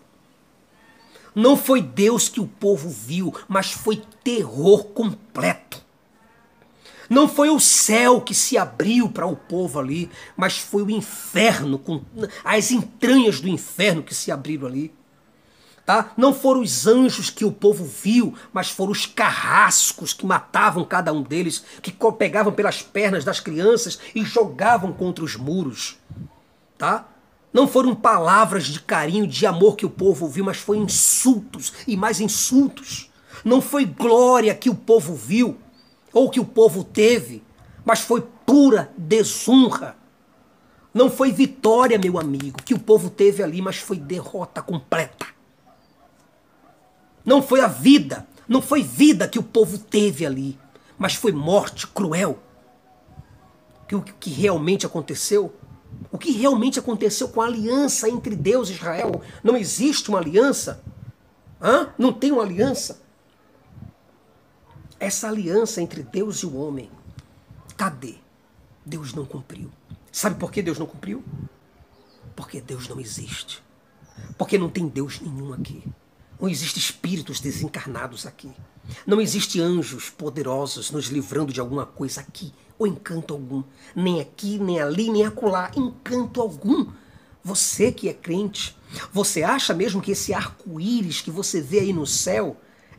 [1.34, 5.84] Não foi Deus que o povo viu, mas foi terror completo.
[7.08, 11.78] Não foi o céu que se abriu para o povo ali, mas foi o inferno,
[11.78, 12.02] com
[12.44, 14.92] as entranhas do inferno que se abriram ali.
[15.84, 16.12] Tá?
[16.16, 21.12] Não foram os anjos que o povo viu, mas foram os carrascos que matavam cada
[21.12, 25.96] um deles, que pegavam pelas pernas das crianças e jogavam contra os muros.
[26.76, 27.06] Tá?
[27.52, 31.96] Não foram palavras de carinho, de amor que o povo ouviu, mas foi insultos e
[31.96, 33.08] mais insultos.
[33.44, 35.56] Não foi glória que o povo viu,
[36.16, 37.44] ou que o povo teve,
[37.84, 39.98] mas foi pura desonra.
[40.94, 45.26] Não foi vitória, meu amigo, que o povo teve ali, mas foi derrota completa.
[47.22, 50.58] Não foi a vida, não foi vida que o povo teve ali,
[50.96, 52.38] mas foi morte cruel.
[53.86, 55.54] Que o que realmente aconteceu?
[56.10, 59.20] O que realmente aconteceu com a aliança entre Deus e Israel?
[59.44, 60.82] Não existe uma aliança?
[61.60, 61.90] Hã?
[61.98, 63.04] Não tem uma aliança?
[64.98, 66.90] Essa aliança entre Deus e o homem,
[67.76, 68.14] cadê?
[68.84, 69.70] Deus não cumpriu.
[70.10, 71.22] Sabe por que Deus não cumpriu?
[72.34, 73.62] Porque Deus não existe.
[74.38, 75.82] Porque não tem Deus nenhum aqui.
[76.40, 78.50] Não existe espíritos desencarnados aqui.
[79.06, 83.62] Não existe anjos poderosos nos livrando de alguma coisa aqui, ou encanto algum.
[83.94, 85.70] Nem aqui, nem ali, nem acolá.
[85.76, 86.90] Encanto algum.
[87.42, 88.76] Você que é crente,
[89.12, 92.56] você acha mesmo que esse arco-íris que você vê aí no céu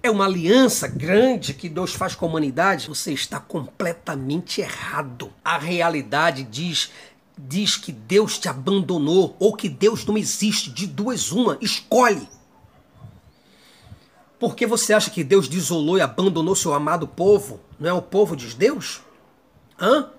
[0.08, 5.32] é uma aliança grande que Deus faz com a humanidade, você está completamente errado.
[5.44, 6.92] A realidade diz
[7.38, 10.72] diz que Deus te abandonou ou que Deus não existe.
[10.72, 12.28] De duas uma, escolhe.
[14.40, 17.60] Por que você acha que Deus desolou e abandonou seu amado povo?
[17.80, 19.02] Não é o povo de Deus?
[19.80, 20.10] Hã?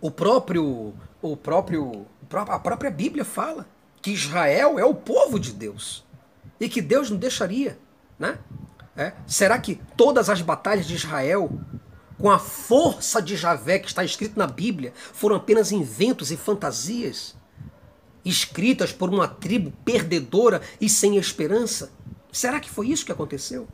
[0.00, 3.66] O próprio o próprio a própria Bíblia fala
[4.00, 6.04] que Israel é o povo de Deus
[6.60, 7.78] e que Deus não deixaria,
[8.18, 8.38] né?
[8.98, 9.12] É?
[9.28, 11.56] Será que todas as batalhas de Israel
[12.18, 17.36] com a força de Javé que está escrito na Bíblia foram apenas inventos e fantasias
[18.24, 21.92] escritas por uma tribo perdedora e sem esperança?
[22.32, 23.68] Será que foi isso que aconteceu?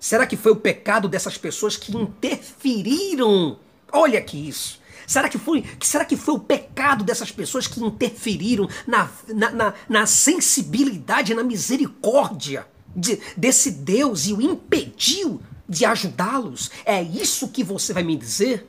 [0.00, 3.58] Será que foi o pecado dessas pessoas que interferiram?
[3.92, 4.80] Olha que isso.
[5.06, 9.74] Será que foi, será que foi o pecado dessas pessoas que interferiram na, na, na,
[9.86, 12.66] na sensibilidade, na misericórdia
[12.98, 16.70] de, desse Deus e o impediu de ajudá-los?
[16.84, 18.66] É isso que você vai me dizer?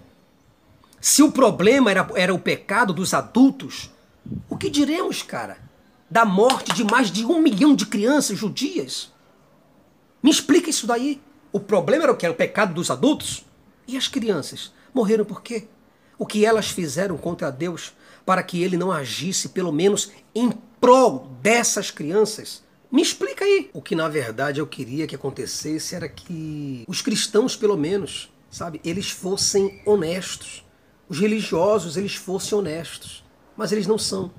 [1.02, 3.90] Se o problema era, era o pecado dos adultos,
[4.48, 5.58] o que diremos, cara?
[6.10, 9.12] Da morte de mais de um milhão de crianças judias?
[10.22, 11.22] Me explica isso daí.
[11.52, 12.26] O problema era o que?
[12.26, 13.46] Era o pecado dos adultos?
[13.88, 14.72] E as crianças?
[14.94, 15.68] Morreram por quê?
[16.18, 17.94] O que elas fizeram contra Deus
[18.26, 22.62] para que ele não agisse, pelo menos, em prol dessas crianças?
[22.92, 23.70] Me explica aí.
[23.74, 28.82] O que na verdade eu queria que acontecesse era que os cristãos, pelo menos, sabe,
[28.84, 30.66] eles fossem honestos.
[31.08, 33.24] Os religiosos, eles fossem honestos.
[33.56, 34.32] Mas eles não são.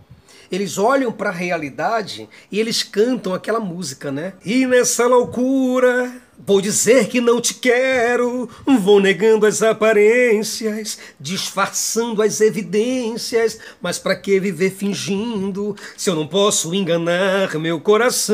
[0.51, 4.35] Eles olham para a realidade e eles cantam aquela música, né?
[4.45, 6.13] E nessa loucura
[6.47, 8.49] Vou dizer que não te quero,
[8.81, 16.27] vou negando as aparências, disfarçando as evidências, mas para que viver fingindo se eu não
[16.27, 18.31] posso enganar meu coração?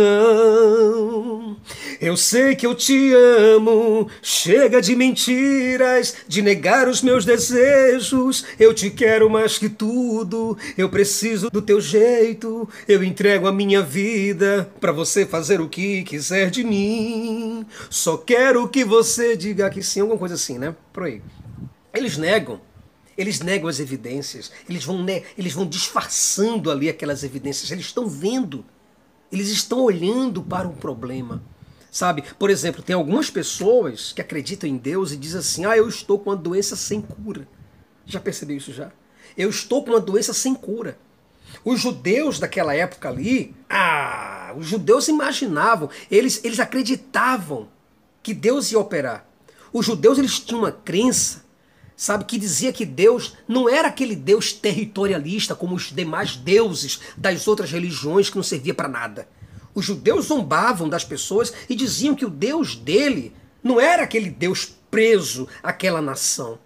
[2.00, 8.44] Eu sei que eu te amo, chega de mentiras, de negar os meus desejos.
[8.58, 13.82] Eu te quero mais que tudo, eu preciso do teu jeito, eu entrego a minha
[13.82, 17.66] vida para você fazer o que quiser de mim.
[17.96, 20.76] Só quero que você diga que sim, alguma coisa assim, né?
[20.92, 21.22] Por aí.
[21.94, 22.60] Eles negam.
[23.16, 24.52] Eles negam as evidências.
[24.68, 27.70] Eles vão, ne eles vão disfarçando ali aquelas evidências.
[27.70, 28.62] Eles estão vendo.
[29.32, 31.42] Eles estão olhando para um problema.
[31.90, 32.22] Sabe?
[32.38, 36.18] Por exemplo, tem algumas pessoas que acreditam em Deus e dizem assim: ah, eu estou
[36.18, 37.48] com uma doença sem cura.
[38.04, 38.92] Já percebeu isso já?
[39.38, 40.98] Eu estou com uma doença sem cura.
[41.64, 47.74] Os judeus daquela época ali, ah, os judeus imaginavam, eles, eles acreditavam
[48.26, 49.24] que Deus ia operar.
[49.72, 51.44] Os judeus eles tinham uma crença,
[51.96, 57.46] sabe, que dizia que Deus não era aquele Deus territorialista como os demais deuses das
[57.46, 59.28] outras religiões que não servia para nada.
[59.72, 64.74] Os judeus zombavam das pessoas e diziam que o Deus dele não era aquele Deus
[64.90, 66.58] preso àquela nação,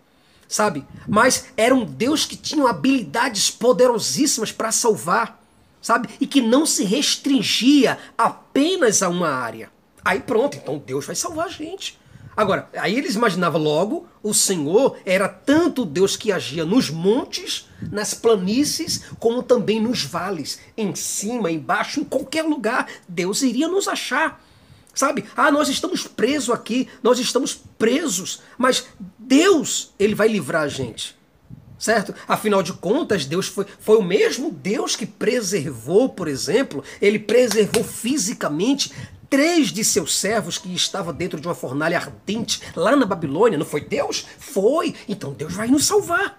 [0.49, 0.83] sabe?
[1.07, 5.45] Mas era um Deus que tinha habilidades poderosíssimas para salvar,
[5.83, 6.09] sabe?
[6.19, 9.71] E que não se restringia apenas a uma área.
[10.11, 11.97] Aí pronto, então Deus vai salvar a gente.
[12.37, 18.13] Agora, aí eles imaginavam logo, o Senhor era tanto Deus que agia nos montes, nas
[18.13, 24.45] planícies, como também nos vales, em cima, embaixo, em qualquer lugar, Deus iria nos achar.
[24.93, 25.25] Sabe?
[25.37, 31.17] Ah, nós estamos presos aqui, nós estamos presos, mas Deus, ele vai livrar a gente.
[31.79, 32.13] Certo?
[32.27, 37.85] Afinal de contas, Deus foi, foi o mesmo Deus que preservou, por exemplo, ele preservou
[37.85, 38.93] fisicamente
[39.31, 43.57] três de seus servos que estavam dentro de uma fornalha ardente lá na Babilônia.
[43.57, 44.27] Não foi Deus?
[44.39, 44.95] Foi.
[45.09, 46.39] Então Deus vai nos salvar.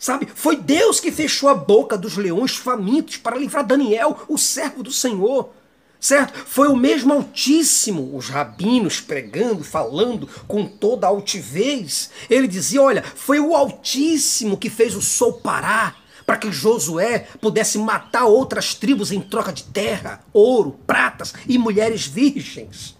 [0.00, 0.28] Sabe?
[0.34, 4.92] Foi Deus que fechou a boca dos leões famintos para livrar Daniel, o servo do
[4.92, 5.50] Senhor.
[5.98, 6.38] Certo?
[6.46, 12.10] Foi o mesmo Altíssimo, os rabinos pregando, falando com toda a altivez.
[12.28, 17.78] Ele dizia: Olha, foi o Altíssimo que fez o sol parar para que Josué pudesse
[17.78, 22.96] matar outras tribos em troca de terra, ouro, pratas e mulheres virgens.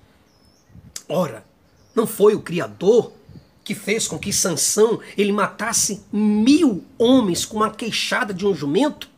[1.08, 1.44] Ora,
[1.94, 3.12] não foi o Criador
[3.64, 9.10] que fez com que Sansão ele matasse mil homens com uma queixada de um jumento?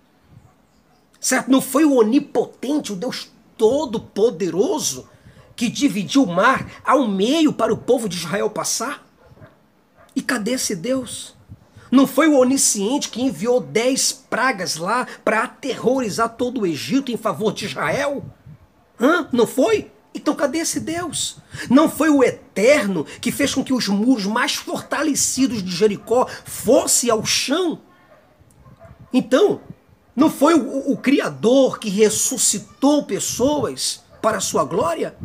[1.21, 1.51] Certo?
[1.51, 5.07] Não foi o onipotente, o Deus todo-poderoso,
[5.55, 9.07] que dividiu o mar ao meio para o povo de Israel passar?
[10.17, 11.37] E cadê esse Deus?
[11.91, 17.17] Não foi o onisciente que enviou dez pragas lá para aterrorizar todo o Egito em
[17.17, 18.25] favor de Israel?
[19.01, 19.29] Hã?
[19.33, 19.91] Não foi?
[20.15, 21.37] Então cadê esse Deus?
[21.71, 27.11] Não foi o Eterno que fez com que os muros mais fortalecidos de Jericó fossem
[27.11, 27.81] ao chão?
[29.13, 29.61] Então,
[30.15, 35.17] não foi o, o Criador que ressuscitou pessoas para a sua glória?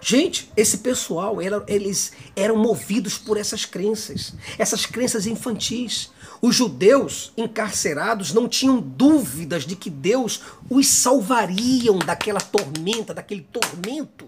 [0.00, 6.10] Gente, esse pessoal, eles eram movidos por essas crenças, essas crenças infantis.
[6.40, 14.26] Os judeus encarcerados não tinham dúvidas de que Deus os salvariam daquela tormenta, daquele tormento,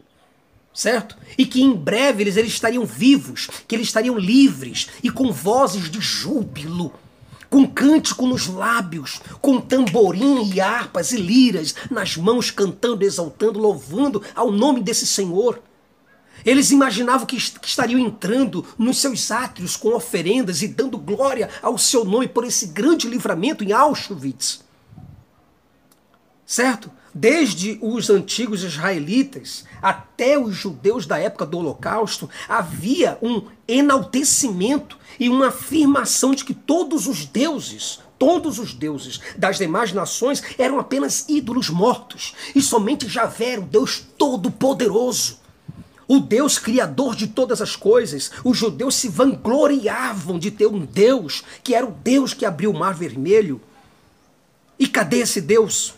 [0.73, 1.17] certo?
[1.37, 5.91] E que em breve eles, eles estariam vivos, que eles estariam livres e com vozes
[5.91, 6.93] de júbilo
[7.51, 14.23] com cântico nos lábios, com tamborim e harpas e liras nas mãos, cantando, exaltando, louvando
[14.35, 15.61] ao nome desse Senhor.
[16.45, 21.77] Eles imaginavam que, que estariam entrando nos seus átrios com oferendas e dando glória ao
[21.77, 24.65] seu nome por esse grande livramento em Auschwitz.
[26.47, 26.91] Certo?
[27.15, 35.29] Desde os antigos israelitas até os judeus da época do Holocausto, havia um enaltecimento e
[35.29, 41.25] uma afirmação de que todos os deuses, todos os deuses das demais nações eram apenas
[41.29, 45.39] ídolos mortos e somente Javé era o Deus todo-poderoso.
[46.07, 48.31] O Deus criador de todas as coisas.
[48.43, 52.79] Os judeus se vangloriavam de ter um Deus que era o Deus que abriu o
[52.79, 53.61] mar vermelho.
[54.79, 55.98] E cadê esse Deus?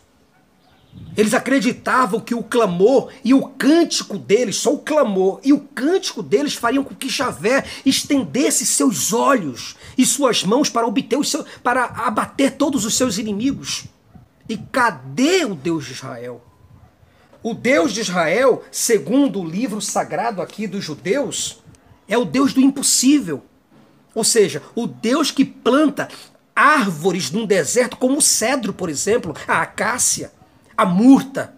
[1.17, 6.23] Eles acreditavam que o clamor e o cântico deles, só o clamor e o cântico
[6.23, 11.45] deles fariam com que Javé estendesse seus olhos e suas mãos para obter o seu,
[11.63, 13.85] para abater todos os seus inimigos.
[14.49, 16.43] E cadê o Deus de Israel?
[17.43, 21.59] O Deus de Israel, segundo o livro sagrado aqui dos judeus,
[22.07, 23.43] é o Deus do impossível.
[24.15, 26.09] Ou seja, o Deus que planta
[26.55, 30.33] árvores num deserto, como o cedro, por exemplo, a acácia
[30.81, 31.55] a murta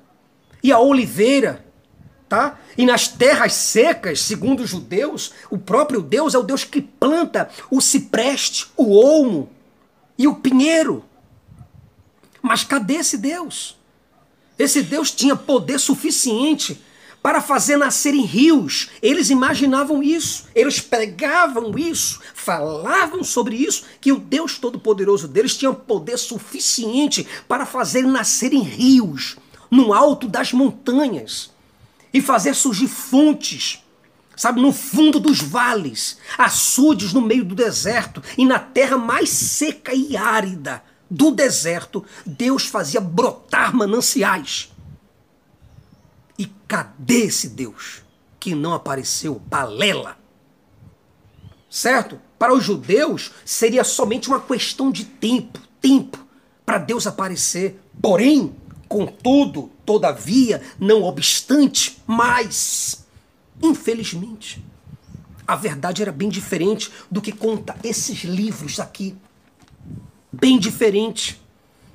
[0.60, 1.64] e a oliveira,
[2.28, 2.58] tá?
[2.76, 7.48] E nas terras secas, segundo os judeus, o próprio Deus é o Deus que planta
[7.70, 9.48] o cipreste, o olmo
[10.18, 11.04] e o pinheiro.
[12.42, 13.78] Mas cadê esse Deus?
[14.58, 16.82] Esse Deus tinha poder suficiente
[17.22, 18.90] para fazer nascerem rios.
[19.00, 25.72] Eles imaginavam isso, eles pregavam isso, falavam sobre isso, que o Deus Todo-Poderoso deles tinha
[25.72, 29.36] poder suficiente para fazer nascerem rios
[29.70, 31.50] no alto das montanhas
[32.12, 33.78] e fazer surgir fontes.
[34.34, 39.94] Sabe, no fundo dos vales, açudes no meio do deserto e na terra mais seca
[39.94, 44.71] e árida do deserto, Deus fazia brotar mananciais.
[46.42, 48.02] E cadê esse Deus
[48.40, 49.40] que não apareceu?
[49.46, 50.18] Balela.
[51.70, 52.18] Certo?
[52.36, 56.18] Para os judeus seria somente uma questão de tempo, tempo
[56.66, 57.80] para Deus aparecer.
[58.00, 58.56] Porém,
[58.88, 63.06] contudo, todavia, não obstante, mas
[63.62, 64.64] infelizmente,
[65.46, 69.14] a verdade era bem diferente do que conta esses livros aqui.
[70.32, 71.40] Bem diferente.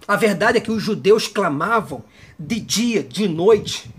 [0.08, 2.02] A verdade é que os judeus clamavam
[2.39, 3.93] de dia, de noite,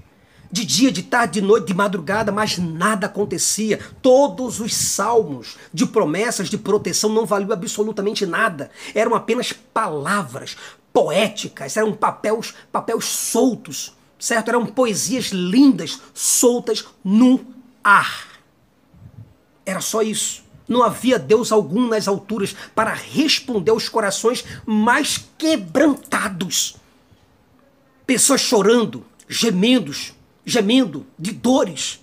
[0.51, 3.78] de dia, de tarde, de noite, de madrugada, mas nada acontecia.
[4.01, 8.70] Todos os salmos de promessas de proteção não valiam absolutamente nada.
[8.94, 10.57] Eram apenas palavras
[10.92, 14.49] poéticas, eram papéis, papéis soltos, certo?
[14.49, 17.40] Eram poesias lindas, soltas no
[17.84, 18.26] ar.
[19.66, 20.42] Era só isso.
[20.66, 26.76] Não havia Deus algum nas alturas para responder aos corações mais quebrantados.
[28.07, 30.14] Pessoas chorando, gemendos,
[30.49, 32.01] gemendo de dores,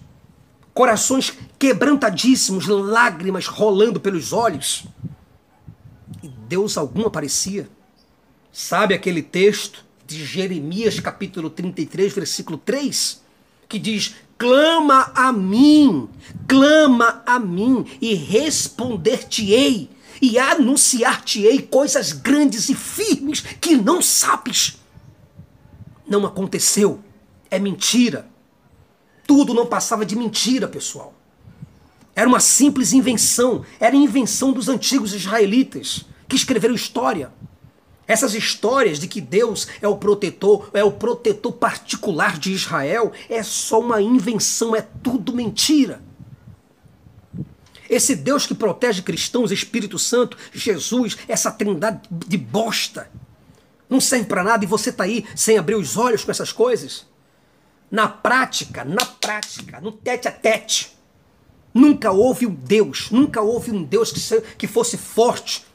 [0.72, 4.86] corações quebrantadíssimos, lágrimas rolando pelos olhos.
[6.22, 7.68] E Deus algum aparecia.
[8.52, 13.22] Sabe aquele texto de Jeremias, capítulo 33, versículo 3,
[13.68, 16.08] que diz: Clama a mim,
[16.48, 19.90] clama a mim, e responder-te-ei,
[20.22, 24.78] e anunciar-te-ei coisas grandes e firmes que não sabes.
[26.08, 27.00] Não aconteceu,
[27.50, 28.35] é mentira.
[29.26, 31.14] Tudo não passava de mentira, pessoal.
[32.16, 37.32] Era uma simples invenção, era invenção dos antigos israelitas que escreveram história.
[38.08, 43.42] Essas histórias de que Deus é o protetor, é o protetor particular de Israel, é
[43.42, 46.02] só uma invenção, é tudo mentira.
[47.90, 53.10] Esse Deus que protege cristãos, Espírito Santo, Jesus, essa trindade de bosta,
[53.90, 57.06] não serve para nada e você está aí sem abrir os olhos com essas coisas?
[57.90, 60.96] Na prática, na prática, no tete a tete,
[61.74, 65.66] nunca houve um Deus, nunca houve um Deus que, que fosse forte,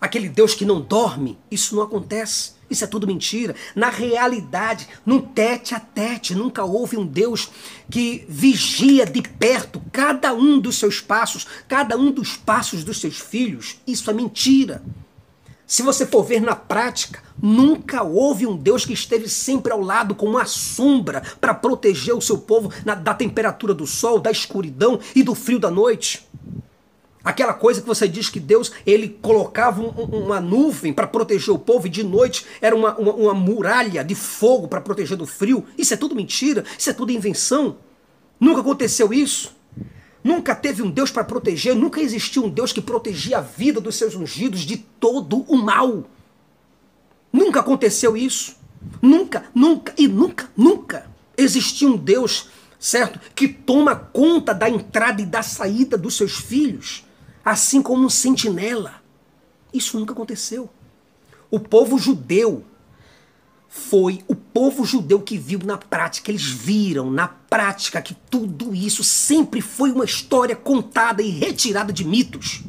[0.00, 1.38] aquele Deus que não dorme.
[1.50, 2.58] Isso não acontece.
[2.70, 3.56] Isso é tudo mentira.
[3.74, 7.50] Na realidade, no tete a tete, nunca houve um Deus
[7.90, 13.18] que vigia de perto cada um dos seus passos, cada um dos passos dos seus
[13.18, 13.76] filhos.
[13.86, 14.82] Isso é mentira.
[15.70, 20.16] Se você for ver na prática, nunca houve um Deus que esteve sempre ao lado
[20.16, 24.98] com uma sombra para proteger o seu povo na, da temperatura do sol, da escuridão
[25.14, 26.28] e do frio da noite.
[27.22, 31.58] Aquela coisa que você diz que Deus ele colocava um, uma nuvem para proteger o
[31.58, 35.64] povo e de noite era uma, uma, uma muralha de fogo para proteger do frio.
[35.78, 37.76] Isso é tudo mentira, isso é tudo invenção.
[38.40, 39.54] Nunca aconteceu isso.
[40.22, 43.96] Nunca teve um Deus para proteger, nunca existiu um Deus que protegia a vida dos
[43.96, 46.04] seus ungidos de todo o mal.
[47.32, 48.56] Nunca aconteceu isso.
[49.00, 51.06] Nunca, nunca e nunca, nunca
[51.36, 52.48] existiu um Deus
[52.80, 53.20] certo?
[53.34, 57.04] Que toma conta da entrada e da saída dos seus filhos,
[57.44, 59.02] assim como um sentinela.
[59.72, 60.68] Isso nunca aconteceu.
[61.50, 62.64] O povo judeu
[63.72, 69.04] foi o povo judeu que viu na prática, eles viram na prática que tudo isso
[69.04, 72.64] sempre foi uma história contada e retirada de mitos.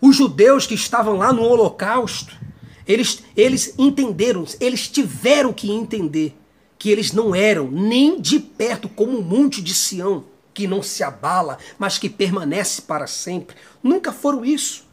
[0.00, 2.36] Os judeus que estavam lá no Holocausto,
[2.84, 6.36] eles, eles entenderam, eles tiveram que entender
[6.76, 11.04] que eles não eram nem de perto como o monte de Sião, que não se
[11.04, 13.54] abala, mas que permanece para sempre.
[13.84, 14.84] Nunca foram isso.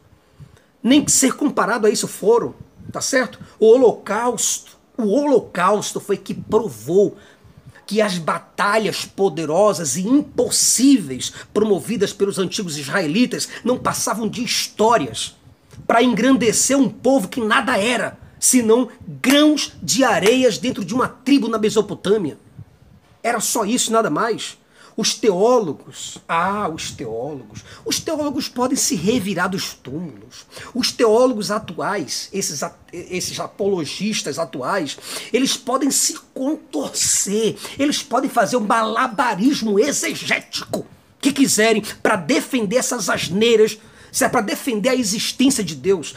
[0.80, 2.54] Nem ser comparado a isso foram
[2.92, 3.38] tá certo?
[3.58, 7.16] O holocausto, o holocausto foi que provou
[7.86, 15.36] que as batalhas poderosas e impossíveis promovidas pelos antigos israelitas não passavam de histórias
[15.86, 21.48] para engrandecer um povo que nada era, senão grãos de areias dentro de uma tribo
[21.48, 22.38] na Mesopotâmia.
[23.22, 24.58] Era só isso, nada mais.
[24.96, 30.46] Os teólogos, ah, os teólogos, os teólogos podem se revirar dos túmulos.
[30.74, 34.96] Os teólogos atuais, esses, esses apologistas atuais,
[35.34, 40.86] eles podem se contorcer, eles podem fazer um malabarismo exegético
[41.20, 43.78] que quiserem para defender essas asneiras
[44.10, 46.14] se é para defender a existência de Deus,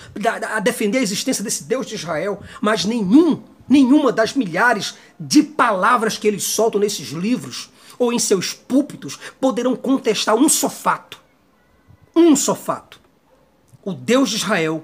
[0.56, 6.18] a defender a existência desse Deus de Israel, mas nenhum, nenhuma das milhares de palavras
[6.18, 7.70] que eles soltam nesses livros
[8.00, 11.22] ou em seus púlpitos poderão contestar um só fato.
[12.16, 13.00] Um só fato.
[13.84, 14.84] O Deus de Israel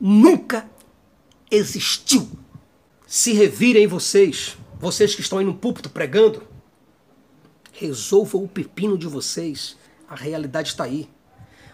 [0.00, 0.68] nunca
[1.50, 2.30] existiu.
[3.06, 6.46] Se revirem vocês, vocês que estão aí no púlpito pregando,
[7.72, 9.76] resolvam o pepino de vocês.
[10.08, 11.08] A realidade está aí.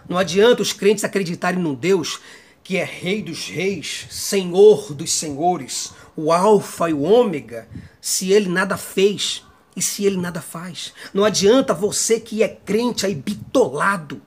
[0.08, 2.20] Não adianta os crentes acreditarem num Deus
[2.62, 7.68] que é Rei dos Reis, Senhor dos Senhores, o Alfa e o Ômega,
[8.00, 9.45] se ele nada fez
[9.76, 10.94] e se ele nada faz?
[11.12, 14.22] Não adianta você que é crente aí bitolado,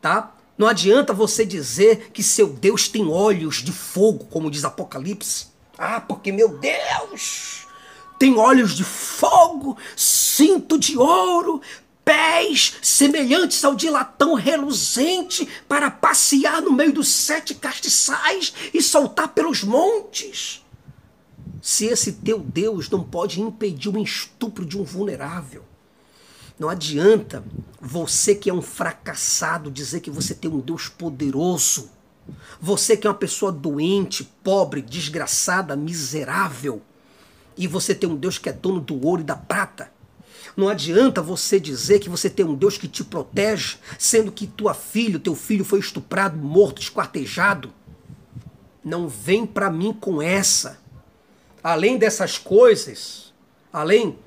[0.00, 0.32] tá?
[0.56, 5.48] Não adianta você dizer que seu Deus tem olhos de fogo, como diz Apocalipse.
[5.76, 7.66] Ah, porque meu Deus
[8.18, 11.60] tem olhos de fogo, cinto de ouro,
[12.04, 19.28] pés semelhantes ao de latão reluzente para passear no meio dos sete castiçais e soltar
[19.28, 20.63] pelos montes
[21.64, 25.64] se esse teu Deus não pode impedir o estupro de um vulnerável.
[26.58, 27.42] Não adianta
[27.80, 31.88] você que é um fracassado dizer que você tem um Deus poderoso.
[32.60, 36.82] Você que é uma pessoa doente, pobre, desgraçada, miserável.
[37.56, 39.90] E você tem um Deus que é dono do ouro e da prata.
[40.54, 44.74] Não adianta você dizer que você tem um Deus que te protege, sendo que tua
[44.74, 47.72] filha, teu filho foi estuprado, morto, esquartejado.
[48.84, 50.83] Não vem para mim com essa
[51.64, 53.32] além dessas coisas,
[53.72, 54.18] além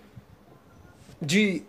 [1.21, 1.61] de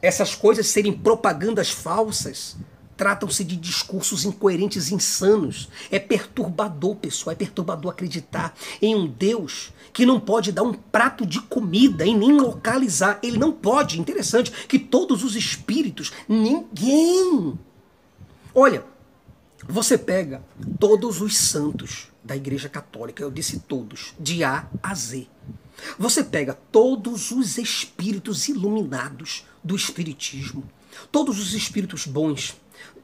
[0.00, 2.56] essas coisas serem propagandas falsas,
[2.96, 5.68] tratam-se de discursos incoerentes insanos.
[5.90, 11.26] É perturbador, pessoal, é perturbador acreditar em um Deus que não pode dar um prato
[11.26, 13.18] de comida e nem localizar.
[13.20, 14.00] Ele não pode.
[14.00, 17.58] Interessante que todos os espíritos, ninguém.
[18.54, 18.84] Olha,
[19.68, 20.42] você pega
[20.78, 25.26] todos os santos da Igreja Católica, eu disse todos, de A a Z.
[25.98, 30.64] Você pega todos os espíritos iluminados do Espiritismo,
[31.12, 32.56] todos os espíritos bons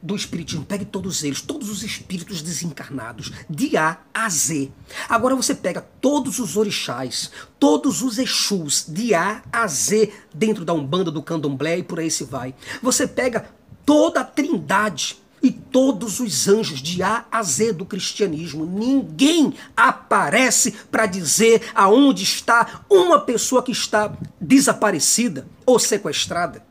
[0.02, 4.70] do Espiritismo, pegue todos eles, todos os espíritos desencarnados, de A a Z.
[5.08, 10.72] Agora você pega todos os orixás, todos os Exus, de A a Z, dentro da
[10.72, 12.54] Umbanda, do Candomblé e por aí se vai.
[12.82, 13.48] Você pega
[13.86, 18.64] toda a trindade e todos os anjos de A a Z do cristianismo.
[18.64, 26.64] Ninguém aparece para dizer aonde está uma pessoa que está desaparecida ou sequestrada.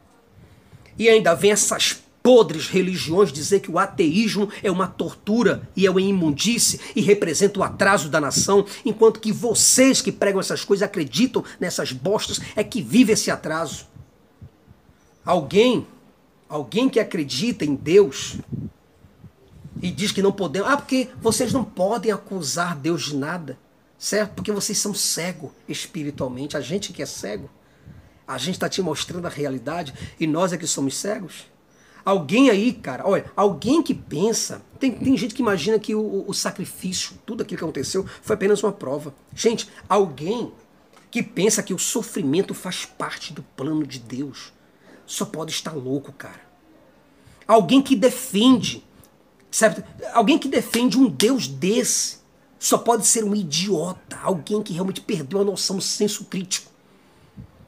[0.97, 5.91] E ainda vem essas podres religiões dizer que o ateísmo é uma tortura e é
[5.91, 10.85] uma imundície e representa o atraso da nação, enquanto que vocês que pregam essas coisas
[10.85, 13.87] acreditam nessas bostas é que vive esse atraso.
[15.25, 15.87] Alguém
[16.51, 18.35] Alguém que acredita em Deus
[19.81, 20.67] e diz que não podemos.
[20.67, 23.57] Ah, porque vocês não podem acusar Deus de nada,
[23.97, 24.33] certo?
[24.33, 26.57] Porque vocês são cegos espiritualmente.
[26.57, 27.49] A gente que é cego,
[28.27, 31.45] a gente está te mostrando a realidade e nós é que somos cegos.
[32.03, 34.61] Alguém aí, cara, olha, alguém que pensa.
[34.77, 38.61] Tem, tem gente que imagina que o, o sacrifício, tudo aquilo que aconteceu, foi apenas
[38.61, 39.15] uma prova.
[39.33, 40.51] Gente, alguém
[41.09, 44.51] que pensa que o sofrimento faz parte do plano de Deus
[45.11, 46.39] só pode estar louco, cara.
[47.45, 48.81] Alguém que defende,
[49.51, 49.83] sabe?
[50.13, 52.19] Alguém que defende um Deus desse
[52.57, 56.71] só pode ser um idiota, alguém que realmente perdeu a noção, o senso crítico.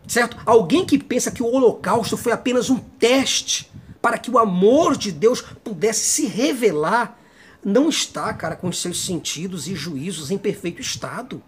[0.07, 0.37] Certo?
[0.45, 3.69] Alguém que pensa que o holocausto foi apenas um teste
[4.01, 7.19] para que o amor de Deus pudesse se revelar,
[7.63, 11.43] não está, cara, com os seus sentidos e juízos em perfeito estado.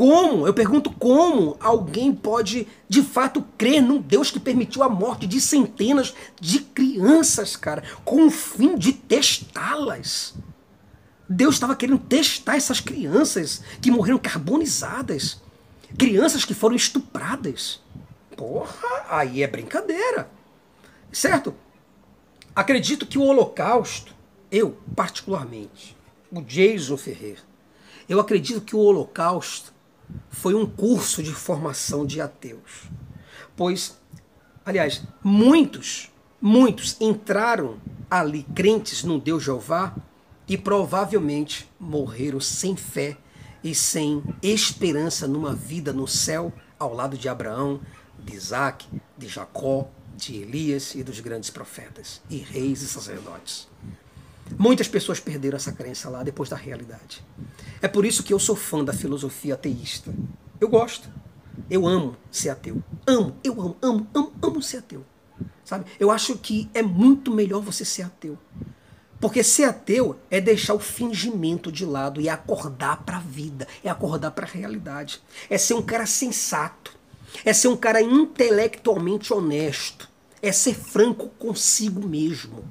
[0.00, 0.46] Como?
[0.46, 5.38] Eu pergunto como alguém pode de fato crer num Deus que permitiu a morte de
[5.42, 10.34] centenas de crianças, cara, com o fim de testá-las.
[11.28, 15.38] Deus estava querendo testar essas crianças que morreram carbonizadas.
[15.98, 17.82] Crianças que foram estupradas.
[18.34, 20.30] Porra, aí é brincadeira.
[21.12, 21.54] Certo?
[22.56, 24.14] Acredito que o Holocausto,
[24.50, 25.94] eu particularmente,
[26.32, 27.42] o Jason Ferreira,
[28.08, 29.78] eu acredito que o Holocausto
[30.28, 32.88] foi um curso de formação de ateus.
[33.56, 33.98] Pois,
[34.64, 37.78] aliás, muitos, muitos entraram
[38.10, 39.94] ali crentes no Deus Jeová
[40.48, 43.16] e provavelmente morreram sem fé
[43.62, 47.80] e sem esperança numa vida no céu ao lado de Abraão,
[48.18, 48.86] de Isaac,
[49.16, 53.68] de Jacó, de Elias e dos grandes profetas, e reis e sacerdotes.
[54.58, 57.24] Muitas pessoas perderam essa crença lá depois da realidade.
[57.80, 60.12] É por isso que eu sou fã da filosofia ateísta.
[60.60, 61.08] Eu gosto.
[61.68, 62.82] Eu amo ser ateu.
[63.06, 65.04] Amo, eu amo, amo, amo, amo ser ateu.
[65.64, 65.84] Sabe?
[65.98, 68.38] Eu acho que é muito melhor você ser ateu.
[69.20, 73.90] Porque ser ateu é deixar o fingimento de lado e acordar para a vida, é
[73.90, 75.20] acordar para a realidade.
[75.48, 76.96] É ser um cara sensato,
[77.44, 80.08] é ser um cara intelectualmente honesto,
[80.40, 82.64] é ser franco consigo mesmo.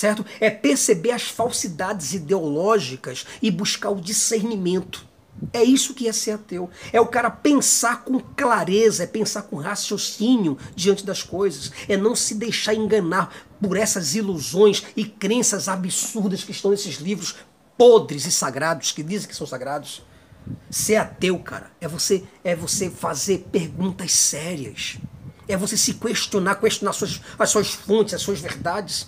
[0.00, 0.24] Certo?
[0.40, 5.06] É perceber as falsidades ideológicas e buscar o discernimento.
[5.52, 6.70] É isso que é ser ateu.
[6.90, 11.70] É o cara pensar com clareza, é pensar com raciocínio diante das coisas.
[11.86, 17.36] É não se deixar enganar por essas ilusões e crenças absurdas que estão nesses livros
[17.76, 20.02] podres e sagrados, que dizem que são sagrados.
[20.70, 24.96] Ser ateu, cara, é você, é você fazer perguntas sérias.
[25.46, 29.06] É você se questionar, questionar as suas, as suas fontes, as suas verdades.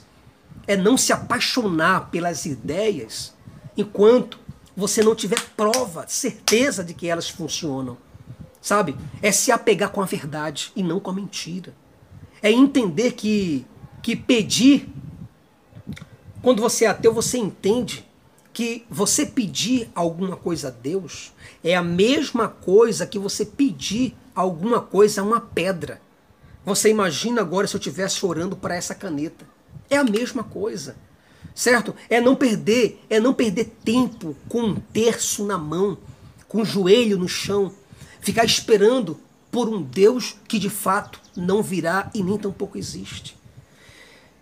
[0.67, 3.35] É não se apaixonar pelas ideias
[3.77, 4.39] enquanto
[4.77, 7.97] você não tiver prova, certeza de que elas funcionam.
[8.61, 8.97] Sabe?
[9.21, 11.75] É se apegar com a verdade e não com a mentira.
[12.41, 13.67] É entender que,
[14.03, 14.89] que pedir,
[16.41, 18.09] quando você é ateu, você entende
[18.53, 21.33] que você pedir alguma coisa a Deus
[21.65, 26.01] é a mesma coisa que você pedir alguma coisa a uma pedra.
[26.65, 29.52] Você imagina agora se eu estivesse orando para essa caneta.
[29.93, 30.97] É a mesma coisa
[31.55, 31.95] certo?
[32.09, 35.99] É não perder, é não perder tempo com um terço na mão,
[36.49, 37.73] com o joelho no chão,
[38.21, 39.19] ficar esperando
[39.51, 43.37] por um Deus que de fato não virá e nem tampouco existe.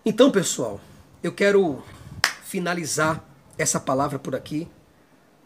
[0.05, 0.81] Então, pessoal,
[1.23, 1.83] eu quero
[2.45, 3.25] finalizar
[3.59, 4.69] essa palavra por aqui,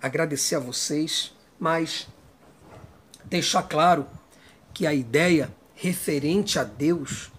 [0.01, 2.07] agradecer a vocês, mas
[3.25, 4.07] deixar claro
[4.73, 7.31] que a ideia referente a Deus,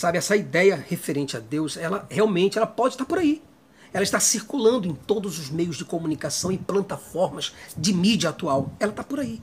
[0.00, 3.42] sabe, essa ideia referente a Deus, ela realmente ela pode estar por aí.
[3.92, 8.72] Ela está circulando em todos os meios de comunicação e plataformas de mídia atual.
[8.80, 9.42] Ela está por aí.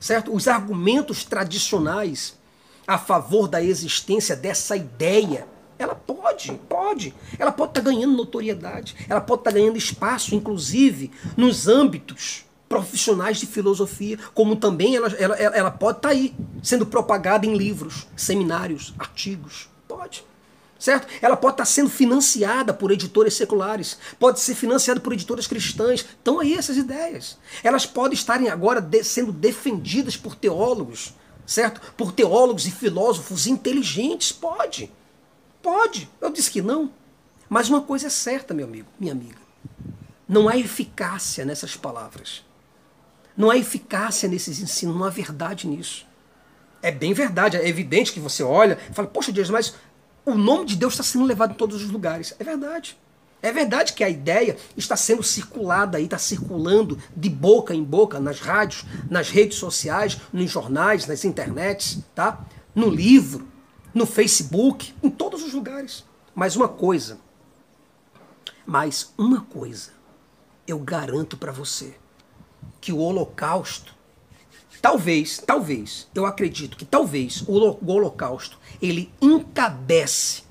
[0.00, 0.34] Certo?
[0.34, 2.38] Os argumentos tradicionais
[2.86, 5.46] a favor da existência dessa ideia,
[5.78, 7.14] ela pode, pode.
[7.38, 13.46] Ela pode estar ganhando notoriedade, ela pode estar ganhando espaço, inclusive, nos âmbitos profissionais de
[13.46, 18.94] filosofia, como também ela, ela, ela pode estar tá aí, sendo propagada em livros, seminários,
[18.98, 19.68] artigos.
[19.86, 20.24] Pode
[20.78, 21.08] certo?
[21.20, 26.00] Ela pode estar sendo financiada por editores seculares, pode ser financiada por editoras cristãs.
[26.00, 27.38] Estão aí essas ideias.
[27.62, 31.14] Elas podem estarem agora de, sendo defendidas por teólogos,
[31.46, 31.80] certo?
[31.96, 34.32] Por teólogos e filósofos inteligentes.
[34.32, 34.92] Pode.
[35.62, 36.08] Pode.
[36.20, 36.90] Eu disse que não.
[37.48, 39.38] Mas uma coisa é certa, meu amigo, minha amiga.
[40.28, 42.44] Não há eficácia nessas palavras.
[43.36, 46.06] Não há eficácia nesses ensinos, não há verdade nisso.
[46.82, 49.74] É bem verdade, é evidente que você olha e fala, poxa Deus, mas
[50.24, 52.34] o nome de Deus está sendo levado em todos os lugares.
[52.38, 52.98] É verdade.
[53.42, 58.18] É verdade que a ideia está sendo circulada aí, está circulando de boca em boca
[58.18, 62.44] nas rádios, nas redes sociais, nos jornais, nas internets, tá?
[62.74, 63.46] No livro,
[63.94, 66.04] no Facebook, em todos os lugares.
[66.34, 67.18] Mas uma coisa,
[68.66, 69.92] mas uma coisa,
[70.66, 71.94] eu garanto para você
[72.86, 73.96] que o Holocausto
[74.80, 77.52] Talvez, talvez, eu acredito que talvez o,
[77.84, 80.44] Holocausto ele encabece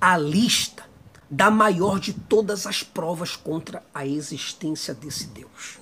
[0.00, 0.84] a lista
[1.28, 5.80] da maior de todas as provas contra a existência desse Deus.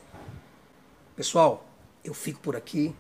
[1.15, 1.69] Pessoal,
[2.03, 2.95] eu fico por aqui.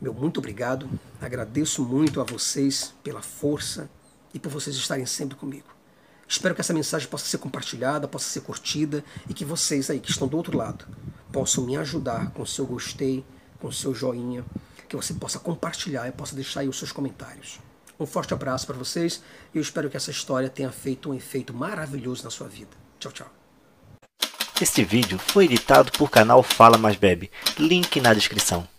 [0.00, 0.88] Meu muito obrigado.
[1.20, 3.90] Agradeço muito a vocês pela força
[4.32, 5.66] e por vocês estarem sempre comigo.
[6.28, 10.10] Espero que essa mensagem possa ser compartilhada, possa ser curtida e que vocês aí que
[10.12, 10.86] estão do outro lado
[11.32, 13.24] possam me ajudar com seu gostei,
[13.58, 14.44] com seu joinha.
[14.88, 17.58] que você possa compartilhar e possa deixar aí os seus comentários.
[17.98, 19.22] Um forte abraço para vocês
[19.54, 22.76] e eu espero que essa história tenha feito um efeito maravilhoso na sua vida.
[22.98, 23.30] Tchau, tchau.
[24.60, 27.30] Este vídeo foi editado por canal Fala Mais Bebe.
[27.58, 28.71] Link na descrição.